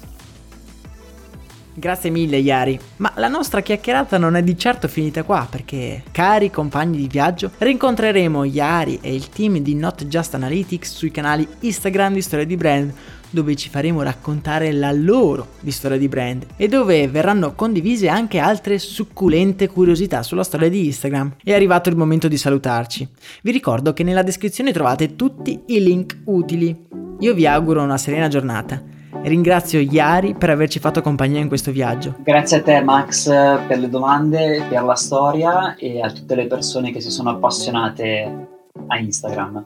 Grazie 1.73 2.09
mille 2.09 2.37
Yari, 2.37 2.77
ma 2.97 3.13
la 3.15 3.29
nostra 3.29 3.61
chiacchierata 3.61 4.17
non 4.17 4.35
è 4.35 4.43
di 4.43 4.57
certo 4.57 4.87
finita 4.89 5.23
qua 5.23 5.47
perché, 5.49 6.03
cari 6.11 6.51
compagni 6.51 6.97
di 6.97 7.07
viaggio, 7.07 7.51
rincontreremo 7.57 8.43
Yari 8.43 8.99
e 9.01 9.15
il 9.15 9.29
team 9.29 9.57
di 9.59 9.73
Not 9.75 10.05
Just 10.05 10.33
Analytics 10.33 10.93
sui 10.93 11.11
canali 11.11 11.47
Instagram 11.61 12.13
di 12.13 12.21
Storia 12.21 12.45
di 12.45 12.57
Brand 12.57 12.93
dove 13.31 13.55
ci 13.55 13.69
faremo 13.69 14.01
raccontare 14.03 14.71
la 14.71 14.91
loro 14.91 15.47
di 15.59 15.71
storia 15.71 15.97
di 15.97 16.07
brand 16.07 16.45
e 16.55 16.67
dove 16.67 17.07
verranno 17.07 17.53
condivise 17.53 18.07
anche 18.07 18.37
altre 18.39 18.77
succulente 18.77 19.67
curiosità 19.67 20.21
sulla 20.23 20.43
storia 20.43 20.69
di 20.69 20.85
Instagram. 20.85 21.35
È 21.43 21.53
arrivato 21.53 21.89
il 21.89 21.95
momento 21.95 22.27
di 22.27 22.37
salutarci. 22.37 23.07
Vi 23.41 23.51
ricordo 23.51 23.93
che 23.93 24.03
nella 24.03 24.23
descrizione 24.23 24.71
trovate 24.71 25.15
tutti 25.15 25.61
i 25.67 25.81
link 25.81 26.19
utili. 26.25 26.87
Io 27.19 27.33
vi 27.33 27.47
auguro 27.47 27.81
una 27.81 27.97
serena 27.97 28.27
giornata. 28.27 28.81
Ringrazio 29.23 29.79
Iari 29.79 30.33
per 30.33 30.49
averci 30.49 30.79
fatto 30.79 31.01
compagnia 31.01 31.39
in 31.39 31.47
questo 31.47 31.71
viaggio. 31.71 32.15
Grazie 32.23 32.57
a 32.57 32.61
te 32.63 32.81
Max 32.81 33.27
per 33.27 33.77
le 33.77 33.89
domande, 33.89 34.65
per 34.67 34.83
la 34.83 34.95
storia 34.95 35.75
e 35.75 36.01
a 36.01 36.11
tutte 36.11 36.35
le 36.35 36.47
persone 36.47 36.91
che 36.91 37.01
si 37.01 37.11
sono 37.11 37.29
appassionate 37.29 38.47
a 38.87 38.97
Instagram. 38.97 39.65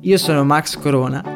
Io 0.00 0.18
sono 0.18 0.44
Max 0.44 0.78
Corona 0.78 1.35